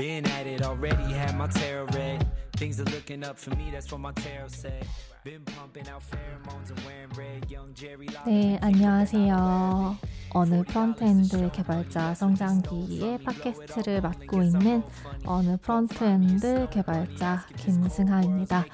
Been 0.00 0.24
at 0.28 0.46
it 0.46 0.62
already, 0.62 1.12
had 1.12 1.36
my 1.36 1.46
tarot 1.46 1.84
read. 1.92 2.26
Things 2.56 2.80
are 2.80 2.84
looking 2.84 3.22
up 3.22 3.38
for 3.38 3.54
me, 3.54 3.70
that's 3.70 3.92
what 3.92 4.00
my 4.00 4.12
tarot 4.12 4.48
said. 4.48 4.86
Been 5.24 5.44
pumping 5.44 5.86
out 5.90 6.02
pheromones 6.10 6.70
and 6.70 6.80
wearing 6.86 7.10
red. 7.18 7.50
Young 7.50 7.74
Jerry 7.74 8.06
네, 8.24 8.58
안녕하세요. 8.62 9.98
어느 10.30 10.62
프론트엔드 10.62 11.50
개발자 11.52 12.14
성장기의 12.14 13.18
팟캐스트를 13.24 14.00
맡고 14.00 14.42
있는 14.42 14.82
어느 15.26 15.58
프론트엔드 15.58 16.68
개발자 16.70 17.44
김승하입니다. 17.58 18.64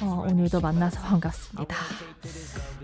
어, 0.00 0.26
오늘도 0.30 0.60
만나서 0.60 1.00
반갑습니다. 1.00 1.76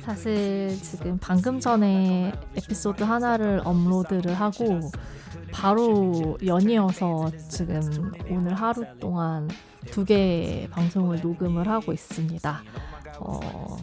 사실 0.02 0.76
지금 0.82 1.16
방금 1.20 1.60
전에 1.60 2.32
에피소드 2.56 3.04
하나를 3.04 3.60
업로드를 3.64 4.34
하고 4.34 4.90
바로 5.54 6.36
연이어서 6.44 7.30
지금 7.48 8.12
오늘 8.28 8.54
하루 8.54 8.84
동안 8.98 9.48
두 9.86 10.04
개의 10.04 10.68
방송을 10.68 11.20
녹음을 11.20 11.68
하고 11.68 11.92
있습니다. 11.92 12.62
어, 13.20 13.76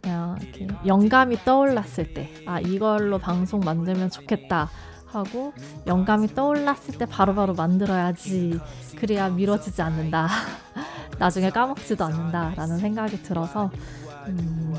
그냥 0.00 0.38
이렇게 0.40 0.68
영감이 0.86 1.38
떠올랐을 1.44 2.14
때, 2.14 2.32
아, 2.46 2.60
이걸로 2.60 3.18
방송 3.18 3.58
만들면 3.60 4.10
좋겠다 4.10 4.70
하고, 5.06 5.52
영감이 5.88 6.28
떠올랐을 6.28 6.98
때 6.98 7.04
바로바로 7.04 7.54
만들어야지. 7.54 8.60
그래야 8.96 9.28
미뤄지지 9.28 9.82
않는다. 9.82 10.28
나중에 11.18 11.50
까먹지도 11.50 12.04
않는다. 12.04 12.54
라는 12.54 12.78
생각이 12.78 13.22
들어서, 13.24 13.70
음, 14.28 14.72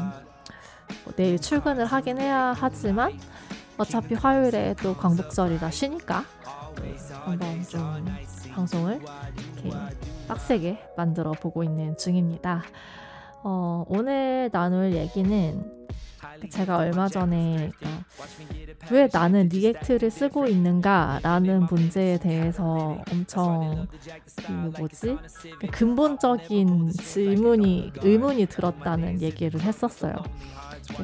뭐 1.04 1.14
내일 1.18 1.38
출근을 1.38 1.86
하긴 1.86 2.20
해야 2.20 2.56
하지만, 2.58 3.12
어차피 3.78 4.16
화요일에 4.16 4.76
또 4.82 4.96
광복절이라 4.96 5.70
쉬니까 5.72 6.24
한번 7.26 7.64
좀 7.64 8.06
방송을 8.54 9.02
이렇게 9.64 9.78
빡세게 10.28 10.94
만들어 10.98 11.32
보고 11.32 11.64
있는 11.64 11.96
중입니다. 11.98 12.64
어, 13.44 13.86
오늘 13.88 14.50
나눌 14.52 14.94
얘기는 14.94 15.78
제가 16.50 16.78
얼마 16.78 17.08
전에 17.08 17.72
그러니까 17.78 18.06
왜 18.92 19.10
나는 19.12 19.50
React를 19.50 20.10
쓰고 20.10 20.48
있는가라는 20.48 21.68
문제에 21.70 22.18
대해서 22.18 22.98
엄청 23.12 23.88
그 24.46 24.52
뭐지 24.52 25.18
근본적인 25.72 26.92
질문이 26.92 27.94
의문이 28.02 28.48
들었다는 28.48 29.22
얘기를 29.22 29.62
했었어요. 29.62 30.16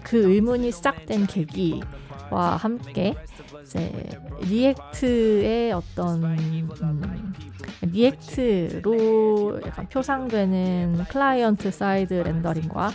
그 0.03 0.31
의문이 0.31 0.71
시작된 0.71 1.27
계기 1.27 1.81
와 2.29 2.55
함께 2.55 3.16
이제 3.63 4.09
React의 4.41 5.71
어떤 5.73 6.23
음, 6.23 7.33
React로 7.81 9.61
약간 9.66 9.88
표상되는 9.89 11.05
client 11.09 11.71
side 11.71 12.13
rendering과 12.13 12.91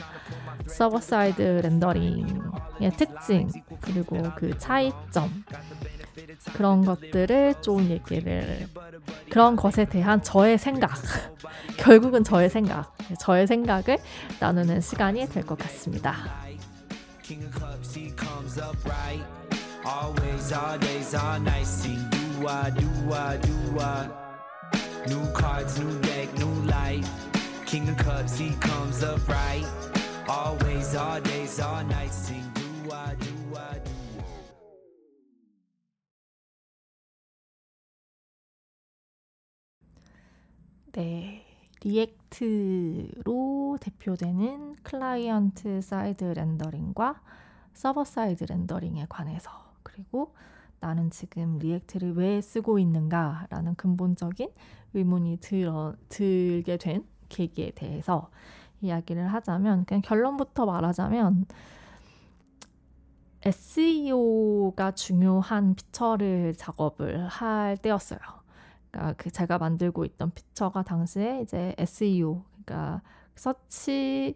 server 0.66 1.00
side 1.00 1.40
rendering의 1.62 2.92
특징 2.96 3.48
그리고 3.80 4.22
그 4.36 4.56
차이점 4.58 5.44
그런 6.52 6.84
것들을 6.84 7.54
좀 7.62 7.80
얘기를 7.88 8.66
그런 9.30 9.56
것에 9.56 9.84
대한 9.84 10.22
저의 10.22 10.58
생각 10.58 10.90
결국은 11.78 12.24
저의 12.24 12.50
생각 12.50 12.94
저의 13.20 13.46
생각을 13.46 13.98
나누는 14.40 14.80
시간이 14.80 15.26
될 15.28 15.44
것 15.44 15.56
같습니다. 15.58 16.47
King 17.28 17.44
of 17.44 17.54
Cups, 17.56 17.94
he 17.94 18.10
comes 18.12 18.56
up 18.56 18.74
right. 18.86 19.22
Always, 19.84 20.50
all 20.50 20.78
days, 20.78 21.14
all 21.14 21.38
nights. 21.38 21.68
Sing 21.68 22.02
do 22.08 22.48
I, 22.48 22.70
do 22.70 22.88
I, 23.12 23.36
do 23.36 23.78
I. 23.78 24.08
New 25.08 25.30
cards, 25.32 25.78
new 25.78 26.00
deck, 26.00 26.32
new 26.38 26.54
life. 26.64 27.06
King 27.66 27.86
of 27.90 27.98
Cups, 27.98 28.38
he 28.38 28.54
comes 28.60 29.02
up 29.02 29.28
right. 29.28 29.66
Always, 30.26 30.94
all 30.96 31.20
days, 31.20 31.60
all 31.60 31.84
nights. 31.84 32.16
Sing 32.16 32.50
do 32.54 32.92
I, 32.92 33.14
do 33.20 33.58
I, 33.58 33.74
do 33.74 33.92
I. 40.96 41.02
네. 41.02 41.47
React로 41.82 43.78
대표되는 43.80 44.76
client 44.82 45.80
side 45.80 46.24
rendering과 46.24 47.20
server 47.72 48.04
side 48.04 48.44
rendering에 48.44 49.06
관해서 49.08 49.50
그리고 49.82 50.34
나는 50.80 51.10
지금 51.10 51.58
React를 51.58 52.14
왜 52.16 52.40
쓰고 52.40 52.78
있는가라는 52.78 53.74
근본적인 53.74 54.50
의문이 54.94 55.38
들어, 55.40 55.94
들게 56.08 56.76
된 56.76 57.04
계기에 57.28 57.72
대해서 57.72 58.30
이야기를 58.80 59.28
하자면 59.28 59.84
그냥 59.84 60.02
결론부터 60.02 60.66
말하자면 60.66 61.46
SEO가 63.42 64.92
중요한 64.92 65.74
feature를 65.74 66.54
작업을 66.56 67.26
할 67.26 67.76
때였어요. 67.76 68.18
그러니까 68.90 69.14
그 69.16 69.30
제가 69.30 69.58
만들고 69.58 70.04
있던 70.04 70.32
피처가 70.32 70.82
당시에 70.82 71.40
이제 71.42 71.74
SEO, 71.78 72.42
그러니까 72.64 73.02
search 73.34 74.34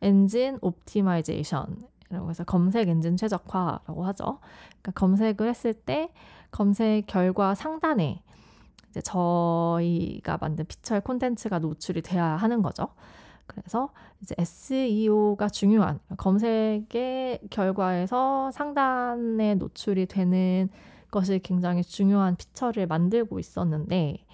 engine 0.00 0.58
optimization 0.60 1.82
이라고 2.10 2.30
해서 2.30 2.44
검색 2.44 2.88
엔진 2.88 3.16
최적화라고 3.16 4.04
하죠. 4.06 4.38
그러니까 4.82 4.92
검색을 4.94 5.48
했을 5.48 5.72
때 5.72 6.10
검색 6.50 7.06
결과 7.06 7.54
상단에 7.54 8.22
이제 8.90 9.00
저희가 9.00 10.36
만든 10.40 10.66
피처의 10.66 11.00
콘텐츠가 11.00 11.58
노출이 11.58 12.02
돼야 12.02 12.24
하는 12.24 12.60
거죠. 12.60 12.88
그래서 13.46 13.90
이제 14.20 14.34
SEO가 14.38 15.48
중요한 15.48 15.98
검색의 16.16 17.40
결과에서 17.50 18.50
상단에 18.50 19.54
노출이 19.54 20.06
되는 20.06 20.68
것이 21.12 21.38
굉장히 21.38 21.84
중요한 21.84 22.34
feature를 22.34 22.88
만들고 22.88 23.38
있었는데 23.38 24.24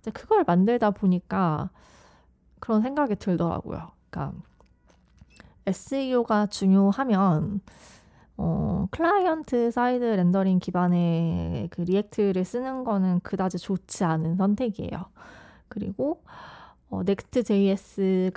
이제 0.00 0.10
그걸 0.12 0.44
만들다 0.46 0.92
보니까 0.92 1.68
그런 2.60 2.80
생각이 2.80 3.16
들더라고요. 3.16 3.90
그러니까 4.08 4.38
SEO가 5.66 6.46
중요하면 6.46 7.60
어, 8.38 8.86
client 8.90 9.70
side 9.70 10.02
rendering 10.02 10.60
기반의 10.60 11.68
그 11.70 11.82
React를 11.82 12.42
쓰는 12.44 12.84
거는 12.84 13.20
그다지 13.20 13.58
좋지 13.58 14.04
않은 14.04 14.36
선택이에요. 14.36 15.04
그리고 15.68 16.22
어, 16.88 17.00
Next.js가 17.02 18.30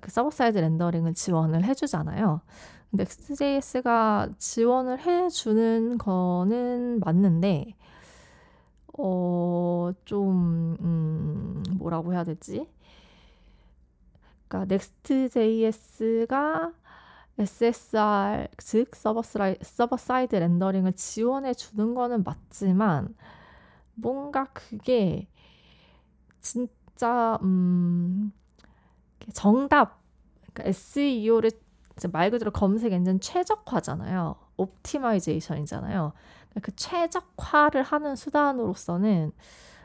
그 0.00 0.10
server 0.10 0.30
side 0.30 0.56
rendering을 0.56 1.12
지원을 1.12 1.64
해주잖아요. 1.64 2.40
Next.js가 2.94 4.28
지원을 4.38 5.00
해주는 5.00 5.98
거는 5.98 7.00
맞는데, 7.00 7.74
어, 8.98 9.92
좀, 10.04 10.76
음, 10.80 11.62
뭐라고 11.78 12.12
해야 12.12 12.24
되지? 12.24 12.66
그러니까 14.48 14.74
Next.js가 14.74 16.72
SSR, 17.38 18.48
즉 18.58 18.94
서버, 18.94 19.22
스라이, 19.22 19.56
server 19.62 19.96
side 19.96 20.36
rendering을 20.36 20.92
지원해 20.92 21.54
주는 21.54 21.94
거는 21.94 22.24
맞지만, 22.24 23.14
뭔가 23.94 24.46
그게 24.54 25.28
진짜, 26.40 27.38
음, 27.42 28.32
정답, 29.34 30.00
그러니까 30.52 30.64
SEO를 30.70 31.50
말 32.08 32.30
그대로 32.30 32.50
검색 32.50 32.92
엔진 32.92 33.20
최적화잖아요. 33.20 34.36
optimization이잖아요. 34.56 36.12
그 36.62 36.74
최적화를 36.76 37.82
하는 37.82 38.16
수단으로서는 38.16 39.32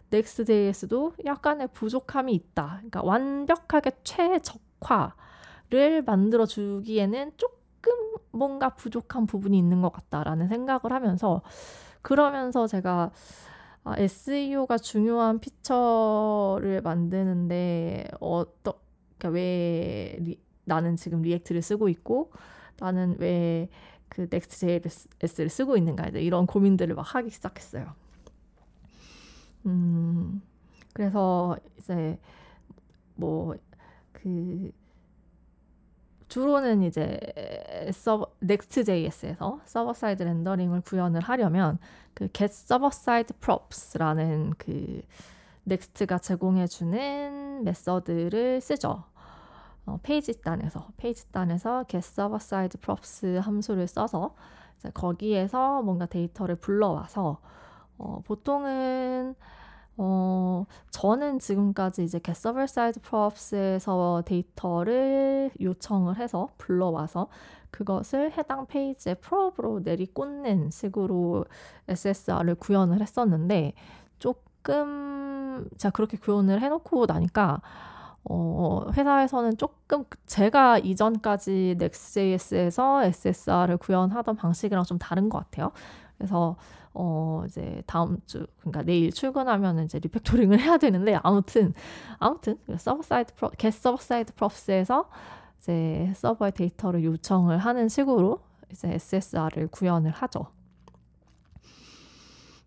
Next.js도 0.09 1.13
약간의 1.25 1.69
부족함이 1.74 2.34
있다. 2.34 2.75
그러니까 2.78 3.02
완벽하게 3.04 3.92
최적화를 4.04 5.04
만들어 6.06 6.46
주기에는 6.46 7.31
뭔가 8.31 8.69
부족한 8.69 9.25
부분이 9.25 9.58
있는 9.58 9.81
것 9.81 9.92
같다라는 9.92 10.48
생각을 10.48 10.92
하면서 10.92 11.42
그러면서 12.02 12.68
제가 12.68 13.12
아, 13.84 13.96
SEO가 13.98 14.78
중요한 14.78 15.40
feature를 15.39 16.81
만드는데 16.81 18.08
어떠 18.19 18.80
그러니까 19.18 19.30
왜 19.30 20.18
리, 20.19 20.40
나는 20.68 20.96
지금 20.96 21.22
React를 21.21 21.62
쓰고 21.62 21.90
있고 21.90 22.31
나는 22.80 23.16
왜그 23.19 24.28
Next.js를 24.31 25.50
쓰고 25.50 25.78
있는가 25.78 26.10
이런 26.10 26.46
고민들을 26.46 26.96
막 26.96 27.16
하기 27.16 27.30
시작했어요. 27.30 27.94
음 29.66 30.42
그래서 30.94 31.58
이제 31.80 32.19
뭐 33.16 33.56
그 34.22 34.72
주로는 36.28 36.84
이제 36.84 37.19
서버 37.94 38.28
Next.js에서 38.44 39.62
server 39.65 39.94
side 39.94 40.24
rendering을 40.24 40.81
구현을 40.81 41.22
하려면 41.22 41.78
그 42.14 42.28
get 42.34 42.52
server 42.52 42.90
side 42.94 43.38
props라는 43.40 44.54
그 44.58 45.02
Next가 45.63 46.18
제공해주는 46.19 47.64
method를 47.63 48.62
쓰죠. 48.62 49.04
어, 49.88 49.98
페이지 50.04 50.39
단에서 50.42 50.89
페이지 50.98 51.31
단에서 51.31 51.86
get 51.86 52.06
server 52.06 52.36
side 52.36 52.80
props 52.80 53.38
함수를 53.38 53.88
써서 53.88 54.36
거기에서 54.94 55.81
뭔가 55.81 56.06
데이터를 56.06 56.56
불러와서 56.56 57.39
어, 57.98 58.22
보통은 58.25 59.34
어, 59.95 60.66
저는 60.92 61.39
지금까지 61.39 62.04
이제 62.04 62.19
get 62.19 62.38
server 62.38 62.66
side 62.66 63.01
props에서 63.01 64.24
데이터를 64.25 65.51
요청을 65.60 66.18
해서 66.18 66.50
불러와서 66.57 67.30
그것을 67.72 68.38
해당 68.38 68.68
페이지에 68.68 69.16
prop으로 69.15 69.80
내리꽂는 69.80 70.69
식으로 70.69 71.45
SSR을 71.88 72.56
구현을 72.56 73.01
했었는데 73.01 73.74
조금 74.19 75.68
제가 75.78 75.92
그렇게 75.94 76.18
구현을 76.18 76.62
해놓고 76.62 77.06
나니까 77.07 77.62
어, 78.29 78.88
회사에서는 78.94 79.57
조금 79.57 80.03
제가 80.25 80.79
이전까지 80.79 81.77
Next.js에서 81.79 83.03
SSR을 83.03 83.77
구현하던 83.77 84.35
방식이랑 84.35 84.83
좀 84.83 84.97
다른 84.97 85.29
것 85.29 85.39
같아요. 85.39 85.71
그래서 86.18 86.57
어 86.94 87.44
이제 87.45 87.83
다음 87.85 88.18
주 88.25 88.47
그러니까 88.59 88.81
내일 88.81 89.12
출근하면 89.12 89.85
이제 89.85 90.00
refactoring을 90.00 90.59
해야 90.59 90.77
되는데 90.77 91.19
아무튼 91.21 91.74
아무튼 92.18 92.57
server 92.77 93.04
side 93.04 93.36
pro 93.36 93.51
get 93.57 93.71
server 93.71 93.98
side 93.98 94.33
props에서 94.33 95.07
이제 95.59 96.12
서버의 96.15 96.53
데이터를 96.53 97.03
요청을 97.03 97.59
하는 97.59 97.88
식으로 97.88 98.39
이제 98.71 98.94
SSR을 98.94 99.68
구현을 99.68 100.12
하죠. 100.12 100.47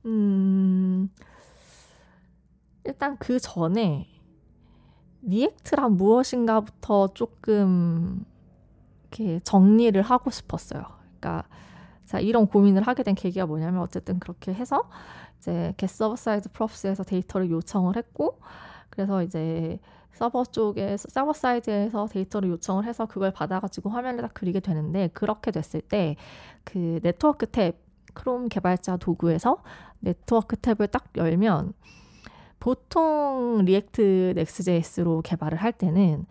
음 0.07 1.11
일단 2.85 3.17
그 3.19 3.39
전에 3.41 4.07
React란 5.23 5.97
무엇인가부터 5.97 7.09
조금 7.09 8.25
이렇게 9.03 9.41
정리를 9.41 10.01
하고 10.03 10.31
싶었어요. 10.31 10.83
그러니까 11.19 11.49
자, 12.07 12.19
이런 12.21 12.47
고민을 12.47 12.83
하게 12.83 13.03
된 13.03 13.15
계기가 13.15 13.47
뭐냐면 13.47 13.83
어쨌든 13.83 14.19
그렇게 14.19 14.53
해서 14.53 14.89
이제 15.39 15.75
side 15.83 16.53
props에서 16.53 17.05
데이터를 17.05 17.51
요청을 17.51 17.97
했고 17.97 18.41
그래서 18.91 19.23
이제 19.23 19.79
서버 20.13 20.45
쪽에 20.45 20.97
server 20.99 21.33
side에서 21.33 22.07
데이터를 22.09 22.51
요청을 22.51 22.85
해서 22.85 23.07
그걸 23.07 23.31
받아가지고 23.33 23.91
화면에 23.91 24.21
딱 24.21 24.35
그리게 24.35 24.61
되는데 24.61 25.09
그렇게 25.09 25.51
됐을 25.51 25.81
때 25.81 26.17
그 26.65 27.01
네트워크 27.03 27.47
tab 27.47 27.75
Chrome 28.15 28.49
개발자 28.49 28.97
도구에서 28.99 29.63
네트워크 30.01 30.57
tab을 30.57 30.91
딱 30.91 31.09
열면 31.17 31.73
보통 32.61 33.63
React 33.65 34.35
Next.js로 34.37 35.23
개발을 35.23 35.59
할 35.59 35.73
때는 35.73 36.27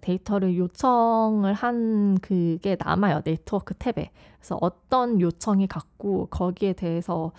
데이터를 0.00 0.56
요청을 0.56 1.52
한 1.52 2.18
그게 2.18 2.76
남아요. 2.78 3.22
네트워크 3.22 3.74
tab에. 3.74 4.10
그래서 4.36 4.58
어떤 4.60 5.20
요청이 5.20 5.66
갔고 5.66 6.26
거기에 6.26 6.72
대해서 6.72 7.32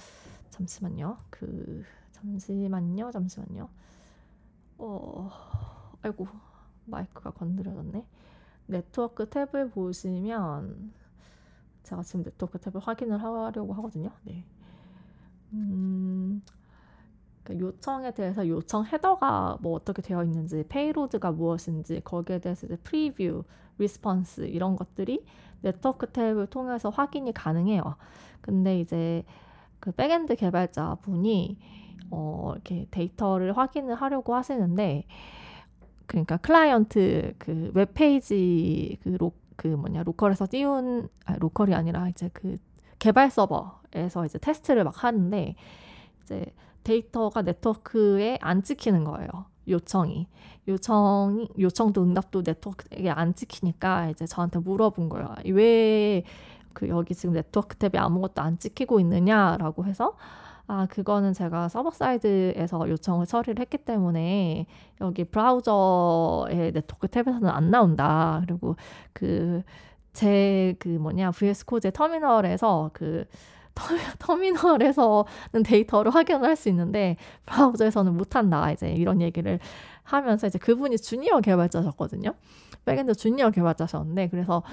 잠시만요. 0.49 1.17
그 1.29 1.83
잠시만요. 2.11 3.11
잠시만요. 3.11 3.69
어 4.77 5.29
아이고 6.01 6.27
마이크가 6.85 7.31
건드려졌네. 7.31 8.05
네트워크 8.67 9.29
tab을 9.29 9.71
보시면 9.71 10.93
제가 11.83 12.03
지금 12.03 12.23
네트워크 12.23 12.57
tab을 12.59 12.81
확인을 12.81 13.21
하려고 13.21 13.73
하거든요. 13.73 14.09
네. 14.23 14.45
음, 15.53 16.41
그 17.43 17.57
요청에 17.59 18.11
대해서 18.11 18.47
요청 18.47 18.85
header가 18.85 19.57
뭐 19.61 19.73
어떻게 19.73 20.01
되어 20.01 20.23
있는지, 20.23 20.63
payload가 20.69 21.31
무엇인지, 21.31 22.01
거기에 22.03 22.39
대해서 22.39 22.65
이제 22.65 22.77
preview, 22.77 23.43
response 23.77 24.41
이런 24.41 24.75
것들이 24.75 25.25
네트워크 25.61 26.07
tab을 26.07 26.49
통해서 26.49 26.89
확인이 26.89 27.33
가능해요. 27.33 27.95
근데 28.41 28.79
이제 28.79 29.23
그 29.79 29.91
backend 29.91 30.35
개발자 30.35 30.95
분이 31.01 31.57
어 32.11 32.51
이렇게 32.53 32.87
데이터를 32.91 33.57
확인을 33.57 33.95
하려고 33.95 34.35
하시는데 34.35 35.05
그러니까 36.05 36.37
client 36.37 37.35
그 37.39 37.71
웹페이지 37.73 38.97
그, 39.03 39.09
로, 39.09 39.31
그 39.55 39.67
뭐냐 39.67 40.03
local에서 40.03 40.47
띄운 40.49 41.09
아 41.25 41.35
local이 41.37 41.73
아니라 41.73 42.07
이제 42.09 42.29
그 42.33 42.57
개발 42.99 43.31
서버에서 43.31 44.25
이제 44.25 44.37
테스트를 44.37 44.83
막 44.83 45.03
하는데 45.03 45.55
이제 46.23 46.45
데이터가 46.83 47.41
네트워크에 47.41 48.37
안 48.41 48.63
찍히는 48.63 49.03
거예요. 49.03 49.27
요청이. 49.67 50.27
요청이, 50.67 51.49
요청도 51.59 52.03
응답도 52.03 52.43
네트워크에 52.45 53.09
안 53.09 53.33
찍히니까 53.33 54.09
이제 54.09 54.25
저한테 54.25 54.59
물어본 54.59 55.09
거예요. 55.09 55.35
왜 55.45 56.23
그 56.73 56.89
여기 56.89 57.15
지금 57.15 57.33
네트워크 57.33 57.77
tab에 57.77 57.95
아무것도 57.97 58.41
안 58.41 58.57
찍히고 58.57 58.99
있느냐라고 58.99 59.85
해서 59.85 60.17
아, 60.67 60.87
그거는 60.87 61.33
제가 61.33 61.67
server 61.69 61.91
side에서 61.91 62.89
요청을 62.89 63.25
처리를 63.25 63.59
했기 63.59 63.77
때문에 63.77 64.65
여기 65.01 65.25
브라우저의 65.25 66.71
네트워크 66.71 67.07
tab에서는 67.07 67.45
안 67.47 67.69
나온다. 67.69 68.41
그리고 68.45 68.77
그, 69.11 69.61
제그 70.13 70.87
뭐냐, 70.87 71.31
VS 71.31 71.65
Code의 71.65 71.91
터미널에서 71.91 72.91
그 72.93 73.25
터미널에서는 74.19 75.63
데이터를 75.65 76.13
확인을 76.13 76.43
할 76.43 76.55
수 76.55 76.69
있는데 76.69 77.17
브라우저에서는 77.45 78.15
못한다. 78.15 78.71
이제 78.71 78.91
이런 78.91 79.21
얘기를 79.21 79.59
하면서 80.03 80.47
이제 80.47 80.59
그분이 80.59 80.97
주니어 80.97 81.41
개발자셨거든요. 81.41 82.33
backend 82.85 83.15
주니어 83.15 83.51
개발자셨는데 83.51 84.29
그래서 84.29 84.63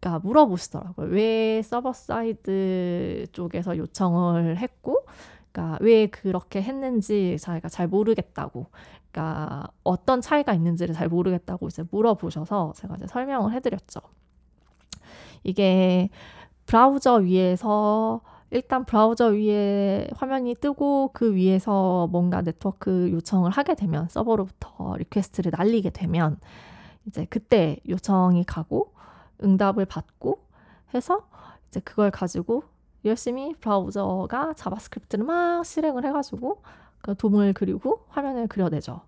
그러니까 0.00 0.20
물어보시더라고요. 0.26 1.08
왜 1.08 1.62
server 1.62 1.92
side 1.92 3.26
쪽에서 3.32 3.76
요청을 3.76 4.58
했고, 4.58 5.04
그러니까 5.52 5.78
왜 5.80 6.06
그렇게 6.06 6.62
했는지 6.62 7.36
자기가 7.40 7.68
잘 7.68 7.88
모르겠다고, 7.88 8.66
그러니까 9.10 9.68
어떤 9.84 10.20
차이가 10.20 10.52
있는지를 10.54 10.94
잘 10.94 11.08
모르겠다고 11.08 11.68
이제 11.68 11.84
물어보셔서 11.90 12.74
제가 12.76 12.96
이제 12.96 13.06
설명을 13.06 13.52
해드렸죠. 13.54 14.00
이게 15.44 16.08
브라우저 16.66 17.16
위에서 17.16 18.20
일단 18.50 18.84
브라우저 18.84 19.28
위에 19.28 20.08
화면이 20.14 20.54
뜨고 20.56 21.10
그 21.12 21.34
위에서 21.34 22.08
뭔가 22.10 22.42
네트워크 22.42 23.10
요청을 23.12 23.50
하게 23.50 23.74
되면 23.74 24.08
서버로부터 24.08 24.96
request를 24.98 25.52
날리게 25.56 25.90
되면 25.90 26.38
이제 27.06 27.26
그때 27.28 27.78
요청이 27.88 28.44
가고 28.44 28.92
응답을 29.42 29.84
받고 29.84 30.40
해서 30.94 31.26
이제 31.68 31.80
그걸 31.80 32.10
가지고 32.10 32.62
열심히 33.04 33.54
브라우저가 33.54 34.54
JavaScript를 34.54 35.24
막 35.24 35.64
실행을 35.64 36.04
해가지고 36.04 36.62
그 37.00 37.14
DOM을 37.16 37.52
그리고 37.52 38.04
화면을 38.08 38.48
그려내죠. 38.48 39.02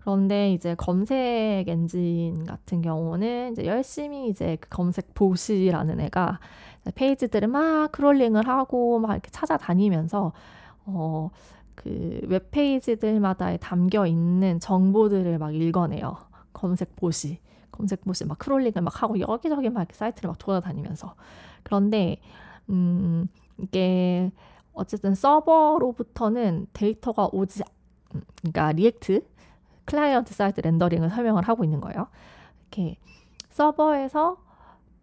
그런데 0.00 0.52
이제 0.52 0.74
검색 0.74 1.64
엔진 1.68 2.44
같은 2.44 2.80
경우는 2.80 3.52
이제 3.52 3.66
열심히 3.66 4.28
이제 4.28 4.56
그 4.60 4.68
검색 4.70 5.14
bot이라는 5.14 6.00
애가 6.00 6.40
페이지들을 6.94 7.48
막 7.48 7.92
crawling을 7.92 8.46
하고 8.46 8.98
막 8.98 9.12
이렇게 9.12 9.30
찾아다니면서 9.30 10.32
어, 10.86 11.30
그 11.74 12.20
웹페이지들마다 12.24 13.56
담겨 13.58 14.06
있는 14.06 14.58
정보들을 14.58 15.38
막 15.38 15.54
읽어내요. 15.54 16.16
검색 16.52 16.96
bot이. 16.96 17.40
검색 17.70 18.04
bot이 18.04 18.24
막 18.24 18.38
crawling을 18.38 18.82
막 18.82 19.02
하고 19.02 19.20
여기저기 19.20 19.70
막 19.70 19.86
사이트를 19.92 20.28
막 20.28 20.38
돌아다니면서. 20.38 21.14
그런데, 21.62 22.16
음, 22.68 23.28
이게 23.58 24.32
어쨌든 24.72 25.14
서버로부터는 25.14 26.66
데이터가 26.72 27.28
오지, 27.32 27.62
음, 28.14 28.22
그러니까 28.40 28.72
React, 28.72 29.24
client 29.84 30.34
side 30.34 30.60
rendering을 30.60 31.10
설명을 31.10 31.42
하고 31.44 31.64
있는 31.64 31.80
거예요. 31.80 32.08
이렇게 32.62 32.96
서버에서 33.50 34.36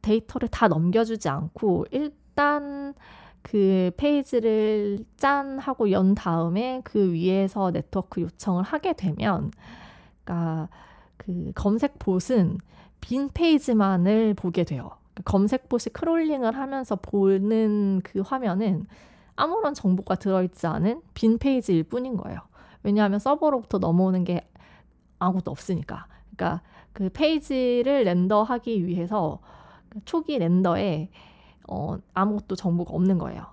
데이터를 0.05 0.47
다 0.49 0.67
넘겨주지 0.67 1.27
않고 1.27 1.87
일단 1.91 2.93
그 3.41 3.91
페이지를 3.97 4.99
짠 5.17 5.57
하고 5.59 5.91
연 5.91 6.15
다음에 6.15 6.81
그 6.83 7.11
위에서 7.11 7.71
네트워크 7.71 8.21
요청을 8.21 8.63
하게 8.63 8.93
되면 8.93 9.51
그러니까 10.23 10.69
그 11.17 11.51
검색 11.55 11.99
bot은 11.99 12.59
빈 13.01 13.29
페이지만을 13.29 14.35
보게 14.35 14.63
돼요. 14.63 14.91
그러니까 15.13 15.23
검색 15.31 15.69
bot이 15.69 15.93
crawling을 15.93 16.55
하면서 16.55 16.95
보는 16.95 18.01
그 18.03 18.21
화면은 18.21 18.85
아무런 19.35 19.73
정보가 19.73 20.15
들어있지 20.15 20.67
않은 20.67 21.01
빈 21.13 21.37
페이지일 21.37 21.83
뿐인 21.83 22.17
거예요. 22.17 22.39
왜냐하면 22.83 23.19
서버로부터 23.19 23.79
넘어오는 23.79 24.23
게 24.23 24.47
아무것도 25.19 25.51
없으니까. 25.51 26.07
그러니까 26.35 26.61
그 26.93 27.09
페이지를 27.09 28.03
render하기 28.03 28.85
위해서 28.85 29.39
초기 30.03 30.37
render에 30.37 31.09
어, 31.69 31.97
아무것도 32.13 32.55
정보가 32.55 32.93
없는 32.93 33.17
거예요. 33.17 33.45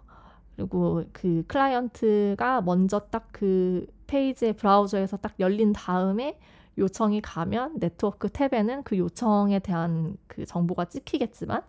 그리고 0.57 1.05
그 1.13 1.45
클라이언트가 1.47 2.61
먼저 2.63 2.99
딱 2.99 3.23
그 3.33 3.87
페이지의 4.07 4.53
브라우저에서 4.53 5.17
딱 5.17 5.33
열린 5.41 5.73
다음에 5.73 6.39
요청이 6.77 7.23
가면 7.23 7.79
네트워크 7.81 8.29
탭에는 8.29 8.85
그 8.85 8.99
요청에 8.99 9.59
대한 9.59 10.17
그 10.27 10.45
정보가 10.45 10.85
찍히겠지만 10.87 11.63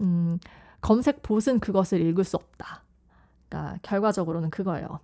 음, 0.00 0.38
검색 0.80 1.22
bot은 1.22 1.60
그것을 1.60 2.00
읽을 2.00 2.24
수 2.24 2.36
없다. 2.36 2.82
그러니까 3.48 3.78
결과적으로는 3.82 4.50
그거예요. 4.50 5.00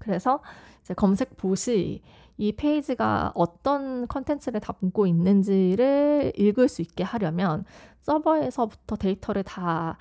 그래서 0.00 0.42
이제 0.82 0.92
검색 0.94 1.36
bot이 1.36 2.02
이 2.38 2.52
페이지가 2.52 3.32
어떤 3.34 4.06
컨텐츠를 4.08 4.60
담고 4.60 5.06
있는지를 5.06 6.32
읽을 6.36 6.68
수 6.68 6.82
있게 6.82 7.02
하려면 7.04 7.64
서버에서부터 8.00 8.96
데이터를 8.96 9.42
다 9.42 9.96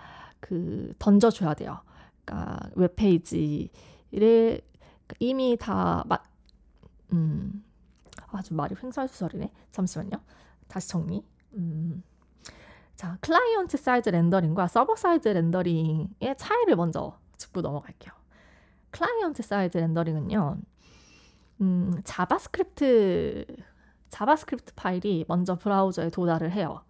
그 0.45 0.93
던져줘야 0.99 1.55
돼요. 1.55 1.79
그러니까 2.23 2.69
웹페이지를 2.75 4.61
이미 5.19 5.57
다 5.59 6.03
마, 6.05 6.19
음, 7.13 7.65
아주 8.27 8.53
말이 8.53 8.75
횡설수설이네. 8.81 9.51
잠시만요. 9.71 10.21
다시 10.67 10.89
정리. 10.89 11.25
음. 11.53 12.03
자, 12.95 13.17
client 13.21 13.77
side 13.77 14.09
rendering과 14.09 14.67
server 14.67 14.95
side 14.95 15.27
rendering의 15.27 16.35
차이를 16.37 16.75
먼저 16.75 17.17
짚고 17.37 17.61
넘어갈게요. 17.61 18.13
client 18.91 19.41
side 19.41 19.79
rendering은요. 19.79 20.57
음, 21.61 22.01
JavaScript 22.03 23.45
JavaScript 24.09 24.73
파일이 24.75 25.25
먼저 25.27 25.57
브라우저에 25.57 26.09
도달을 26.09 26.51
해요. 26.51 26.81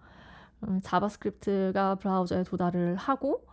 음, 0.63 0.81
JavaScript가 0.83 1.95
브라우저에 1.95 2.43
도달을 2.43 2.95
하고 2.95 3.45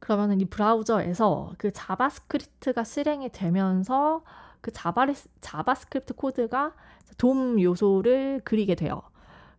그러면은 0.00 0.40
이 0.40 0.44
브라우저에서 0.44 1.52
그 1.58 1.72
JavaScript가 1.72 2.84
실행이 2.84 3.30
되면서 3.30 4.22
그 4.60 4.70
Java, 4.70 5.06
JavaScript 5.40 6.14
코드가 6.14 6.74
DOM 7.16 7.60
요소를 7.60 8.42
그리게 8.44 8.74
돼요. 8.74 9.02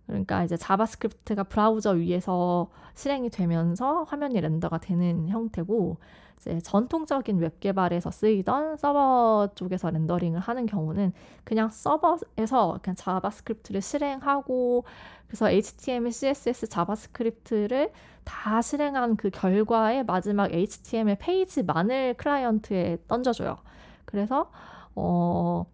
그러니까 0.09 0.43
이제 0.43 0.57
JavaScript가 0.57 1.43
브라우저 1.43 1.91
위에서 1.91 2.69
실행이 2.95 3.29
되면서 3.29 4.03
화면이 4.03 4.39
render가 4.41 4.79
되는 4.79 5.29
형태고 5.29 5.97
이제 6.37 6.59
전통적인 6.61 7.37
웹 7.39 7.59
개발에서 7.59 8.11
쓰이던 8.11 8.77
서버 8.77 9.49
쪽에서 9.55 9.89
rendering을 9.91 10.39
하는 10.39 10.65
경우는 10.65 11.13
그냥 11.43 11.69
서버에서 11.69 12.79
그냥 12.81 12.95
JavaScript를 12.95 13.81
실행하고 13.81 14.85
그래서 15.27 15.49
HTML, 15.49 16.11
CSS, 16.11 16.67
JavaScript를 16.67 17.91
다 18.23 18.61
실행한 18.61 19.15
그 19.15 19.29
결과에 19.29 20.03
마지막 20.03 20.51
HTML 20.53 21.17
페이지만을 21.19 22.15
클라이언트에 22.15 22.99
던져줘요. 23.07 23.57
그래서 24.05 24.51
어 24.95 25.65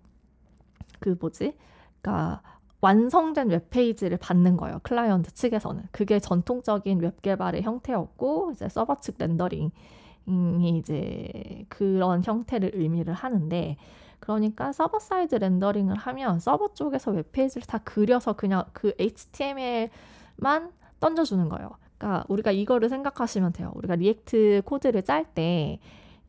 그 0.99 1.15
뭐지? 1.19 1.55
그러니까 2.01 2.41
완성된 2.81 3.49
웹페이지를 3.49 4.17
받는 4.17 4.57
거예요. 4.57 4.79
클라이언트 4.83 5.33
측에서는. 5.33 5.83
그게 5.91 6.19
전통적인 6.19 6.99
웹 6.99 7.21
개발의 7.21 7.63
형태였고 7.63 8.51
이제 8.51 8.69
서버 8.69 8.99
측 8.99 9.15
rendering이 9.17 10.77
이제 10.77 11.65
그런 11.69 12.23
형태를 12.23 12.71
의미를 12.73 13.13
하는데 13.13 13.77
그러니까 14.19 14.71
server 14.71 14.99
side 14.99 15.35
rendering을 15.35 15.95
하면 15.95 16.39
서버 16.39 16.73
쪽에서 16.73 17.11
웹페이지를 17.11 17.67
다 17.67 17.79
그려서 17.83 18.33
그냥 18.33 18.65
그 18.73 18.93
HTML만 18.99 20.71
던져주는 20.99 21.47
거예요. 21.49 21.71
그러니까 21.97 22.25
우리가 22.27 22.51
이거를 22.51 22.89
생각하시면 22.89 23.53
돼요. 23.53 23.71
우리가 23.75 23.95
React 23.95 24.63
코드를 24.65 25.03
짤 25.03 25.25
때 25.25 25.79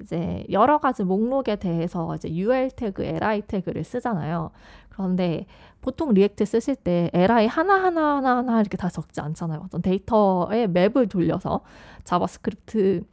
이제 0.01 0.45
여러 0.51 0.79
가지 0.79 1.05
목록에 1.05 1.57
대해서 1.57 2.15
이제 2.17 2.29
UL 2.29 2.71
태그, 2.73 3.03
LI 3.03 3.43
태그를 3.43 3.83
쓰잖아요. 3.83 4.51
그런데 4.97 5.47
보통 5.81 6.13
React 6.15 6.45
쓰실 6.45 6.77
때 6.77 7.11
LI 7.13 7.47
하나 7.47 7.75
하나 7.85 8.17
하나 8.17 8.61
이렇게 8.61 8.77
다 8.77 8.89
적지 8.89 9.21
않잖아요. 9.21 9.61
어떤 9.65 9.83
데이터의 9.83 10.69
map을 10.69 11.09
돌려서 11.09 11.61
JavaScript 12.05 13.05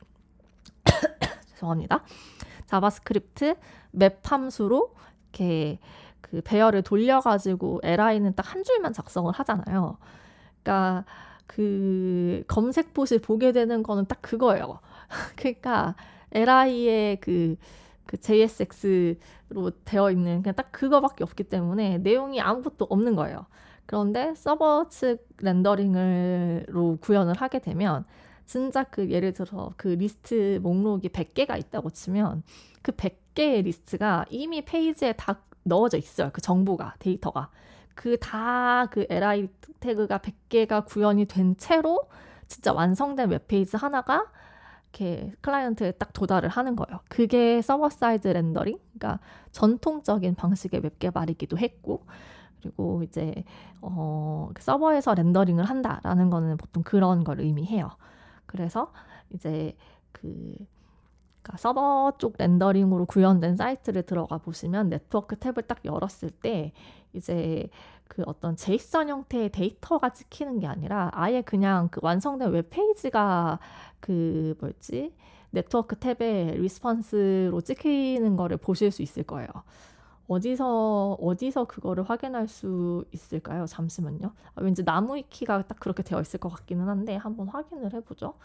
죄송합니다. 1.53 2.03
JavaScript 2.67 3.55
map 3.91 4.19
함수로 4.23 4.93
이렇게 5.31 5.79
그 6.21 6.41
배열을 6.41 6.81
돌려가지고 6.83 7.81
LI는 7.83 8.35
딱 8.35 8.53
한 8.53 8.63
줄만 8.63 8.93
작성을 8.93 9.31
하잖아요. 9.33 9.97
그러니까 10.63 11.05
그 11.47 12.43
검색 12.47 12.93
bot을 12.93 13.19
보게 13.19 13.51
되는 13.51 13.83
거는 13.83 14.05
딱 14.05 14.21
그거예요. 14.21 14.79
그러니까 15.35 15.95
LI의 16.31 17.17
그, 17.19 17.55
그 18.05 18.17
JSX로 18.17 19.71
되어 19.85 20.11
있는 20.11 20.41
그냥 20.41 20.55
딱 20.55 20.71
그거밖에 20.71 21.23
없기 21.23 21.45
때문에 21.45 21.99
내용이 21.99 22.41
아무것도 22.41 22.85
없는 22.89 23.15
거예요. 23.15 23.45
그런데 23.85 24.33
서버 24.35 24.87
측 24.89 25.27
rendering으로 25.39 26.97
구현을 27.01 27.35
하게 27.35 27.59
되면 27.59 28.05
진짜 28.45 28.83
그 28.83 29.09
예를 29.09 29.33
들어 29.33 29.71
그 29.77 29.89
리스트 29.89 30.59
목록이 30.61 31.09
100개가 31.09 31.57
있다고 31.59 31.89
치면 31.89 32.43
그 32.81 32.91
100개의 32.91 33.63
리스트가 33.63 34.25
이미 34.29 34.63
페이지에 34.63 35.13
다 35.13 35.41
넣어져 35.63 35.97
있어요. 35.97 36.29
그 36.33 36.41
정보가, 36.41 36.95
데이터가. 36.99 37.49
그 37.95 38.17
다그 38.17 39.05
그 39.07 39.13
LI 39.13 39.49
태그가 39.79 40.19
100개가 40.19 40.85
구현이 40.85 41.25
된 41.25 41.55
채로 41.57 41.99
진짜 42.47 42.73
완성된 42.73 43.29
웹페이지 43.29 43.77
하나가 43.77 44.25
이렇게 44.93 45.33
클라이언트에 45.41 45.93
딱 45.93 46.13
도달을 46.13 46.49
하는 46.49 46.75
거예요. 46.75 46.99
그게 47.09 47.61
server 47.61 47.89
side 47.89 48.27
rendering, 48.27 48.77
그러니까 48.93 49.19
전통적인 49.51 50.35
방식의 50.35 50.81
웹 50.83 50.99
개발이기도 50.99 51.57
했고, 51.57 52.05
그리고 52.61 53.03
이제 53.03 53.43
어, 53.81 54.49
서버에서 54.57 55.15
rendering을 55.15 55.65
한다라는 55.65 56.29
거는 56.29 56.57
보통 56.57 56.83
그런 56.83 57.23
걸 57.23 57.41
의미해요. 57.41 57.89
그래서 58.45 58.93
이제 59.31 59.75
그 60.11 60.55
그러니까 61.41 61.57
서버 61.57 62.13
쪽 62.19 62.35
rendering으로 62.37 63.05
구현된 63.05 63.57
사이트를 63.57 64.03
들어가 64.03 64.37
보시면 64.37 64.89
네트워크 64.89 65.35
탭을 65.35 65.67
딱 65.67 65.83
열었을 65.83 66.29
때 66.29 66.71
이제 67.11 67.67
그 68.13 68.21
어떤 68.27 68.55
JSON 68.55 69.09
형태의 69.09 69.49
데이터가 69.49 70.09
찍히는 70.13 70.59
게 70.59 70.67
아니라 70.67 71.09
아예 71.13 71.41
그냥 71.41 71.87
그 71.89 71.99
완성된 72.03 72.51
웹 72.51 72.69
페이지가 72.69 73.57
그 73.99 74.55
뭐였지 74.59 75.15
네트워크 75.49 75.95
탭에 75.95 76.53
response로 76.57 77.61
찍히는 77.61 78.35
거를 78.35 78.57
보실 78.57 78.91
수 78.91 79.01
있을 79.01 79.23
거예요. 79.23 79.47
어디서 80.27 81.17
어디서 81.19 81.65
그거를 81.65 82.03
확인할 82.03 82.47
수 82.47 83.03
있을까요? 83.11 83.65
잠시만요. 83.65 84.31
아, 84.53 84.61
왠지 84.61 84.83
나무 84.83 85.15
위키가 85.15 85.63
딱 85.63 85.79
그렇게 85.79 86.03
되어 86.03 86.21
있을 86.21 86.39
것 86.39 86.49
같기는 86.49 86.87
한데 86.87 87.15
한번 87.15 87.47
확인을 87.47 87.93
해보죠. 87.95 88.35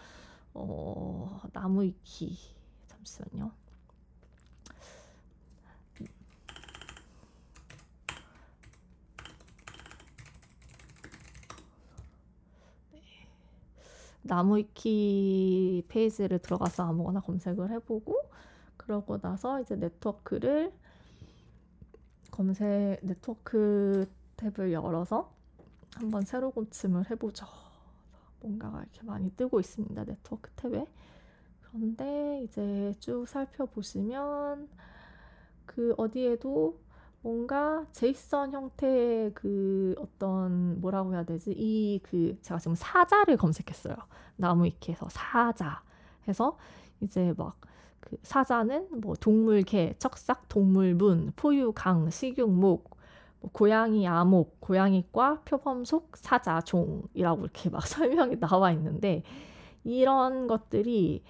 어, 0.55 1.41
나무 1.53 1.83
위키 1.83 2.39
잠시만요. 2.87 3.51
나무위키 14.29 15.85
페이지를 15.89 16.39
들어가서 16.39 16.85
아무거나 16.85 17.21
검색을 17.21 17.71
해보고 17.71 18.17
그러고 18.77 19.19
나서 19.19 19.61
이제 19.61 19.75
네트워크를 19.77 20.73
검색 22.31 23.01
네트워크 23.03 24.07
탭을 24.37 24.73
열어서 24.73 25.33
한번 25.95 26.25
새로 26.25 26.51
고침을 26.51 27.11
해보죠. 27.11 27.47
뭔가가 28.41 28.83
이렇게 28.83 29.03
많이 29.03 29.31
뜨고 29.31 29.59
있습니다. 29.59 30.05
네트워크 30.05 30.51
탭에. 30.57 30.87
그런데 31.63 32.43
이제 32.45 32.95
쭉 33.01 33.27
살펴보시면 33.27 34.69
그 35.67 35.95
어디에도 35.97 36.79
뭔가 37.29 37.85
제이슨 37.93 38.53
형태의 38.53 39.33
그 39.35 39.95
어떤 39.99 40.81
뭐라고 40.81 41.13
해야 41.13 41.25
되지? 41.25 41.53
이 41.53 42.01
그 42.03 42.39
제가 42.41 42.59
지금 42.59 42.75
사자를 42.75 43.37
검색했어요. 43.37 43.97
나무위키에서 44.37 45.09
사자 45.11 45.83
해서 46.27 46.57
이제 47.01 47.35
막 47.37 47.69
그 48.01 48.17
사자는 48.23 48.89
뭐 49.03 49.15
동물 49.15 49.63
개, 49.63 49.95
척삭 49.99 50.49
동물문, 50.49 51.33
포유 51.37 51.73
강, 51.75 52.09
식육목, 52.11 52.97
뭐 53.41 53.51
고양이아목, 53.53 54.61
고양이과, 54.61 55.43
표범속, 55.45 56.17
사자, 56.17 56.61
종이라고 56.61 57.43
이렇게 57.43 57.71
막 57.71 57.85
설명이 57.87 58.41
나와 58.41 58.73
있는데 58.73 59.23
이런 59.85 60.47
것들이 60.47 61.23